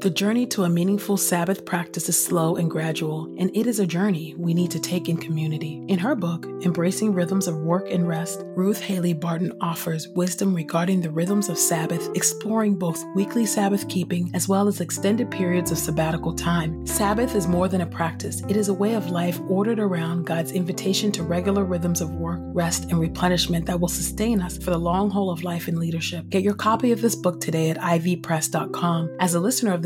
The 0.01 0.11
journey 0.11 0.45
to 0.49 0.65
a 0.65 0.69
meaningful 0.69 1.17
Sabbath 1.17 1.65
practice 1.65 2.11
is 2.11 2.23
slow 2.23 2.57
and 2.57 2.71
gradual, 2.71 3.35
and 3.39 3.51
it 3.57 3.67
is 3.67 3.81
a 3.81 3.87
journey 3.87 4.35
we 4.37 4.53
need 4.53 4.71
to 4.73 4.79
take 4.79 5.09
in 5.09 5.17
community. 5.17 5.83
In 5.89 5.99
her 5.99 6.15
book, 6.15 6.45
Embracing 6.63 7.15
Rhythms 7.15 7.49
of 7.49 7.57
Work 7.57 7.91
and 7.91 8.07
Rest, 8.07 8.43
Ruth 8.57 8.79
Haley 8.79 9.15
Barton 9.15 9.55
offers 9.63 10.07
wisdom 10.09 10.55
regarding 10.55 11.01
the 11.01 11.11
rhythms 11.11 11.49
of 11.49 11.59
Sabbath, 11.59 12.11
exploring 12.15 12.77
both 12.77 13.03
weekly 13.15 13.47
Sabbath 13.47 13.89
keeping 13.89 14.31
as 14.35 14.47
well 14.47 14.69
as 14.69 14.83
extended 14.83 15.31
periods 15.31 15.73
of 15.73 15.79
sabbatical 15.79 16.35
time. 16.35 16.87
Sabbath 16.87 17.35
is 17.35 17.49
more 17.49 17.67
than 17.67 17.81
a 17.81 17.87
practice, 17.87 18.43
it 18.51 18.57
is 18.57 18.69
a 18.69 18.75
way 18.75 18.95
of 18.95 19.11
life 19.11 19.41
ordered 19.49 19.81
around 19.81 20.27
God's 20.27 20.53
invitation 20.53 21.11
to 21.13 21.23
regular 21.23 21.65
rhythms 21.65 22.03
of 22.03 22.13
work, 22.13 22.41
rest, 22.53 22.91
and 22.91 23.01
replenishment 23.01 23.65
that 23.65 23.81
will 23.81 23.89
sustain 23.89 24.43
us 24.43 24.59
for 24.59 24.71
the 24.71 24.79
long 24.79 25.09
haul 25.09 25.31
of 25.31 25.43
life 25.43 25.69
and 25.69 25.79
leadership. 25.79 26.29
Get 26.29 26.43
your 26.43 26.55
copy 26.55 26.93
of 26.93 27.01
this 27.01 27.17
book 27.17 27.41
today 27.41 27.71
at 27.71 27.79
ivpress.com. 27.79 29.17
As 29.21 29.35
a 29.35 29.41
listener 29.41 29.73
of 29.73 29.86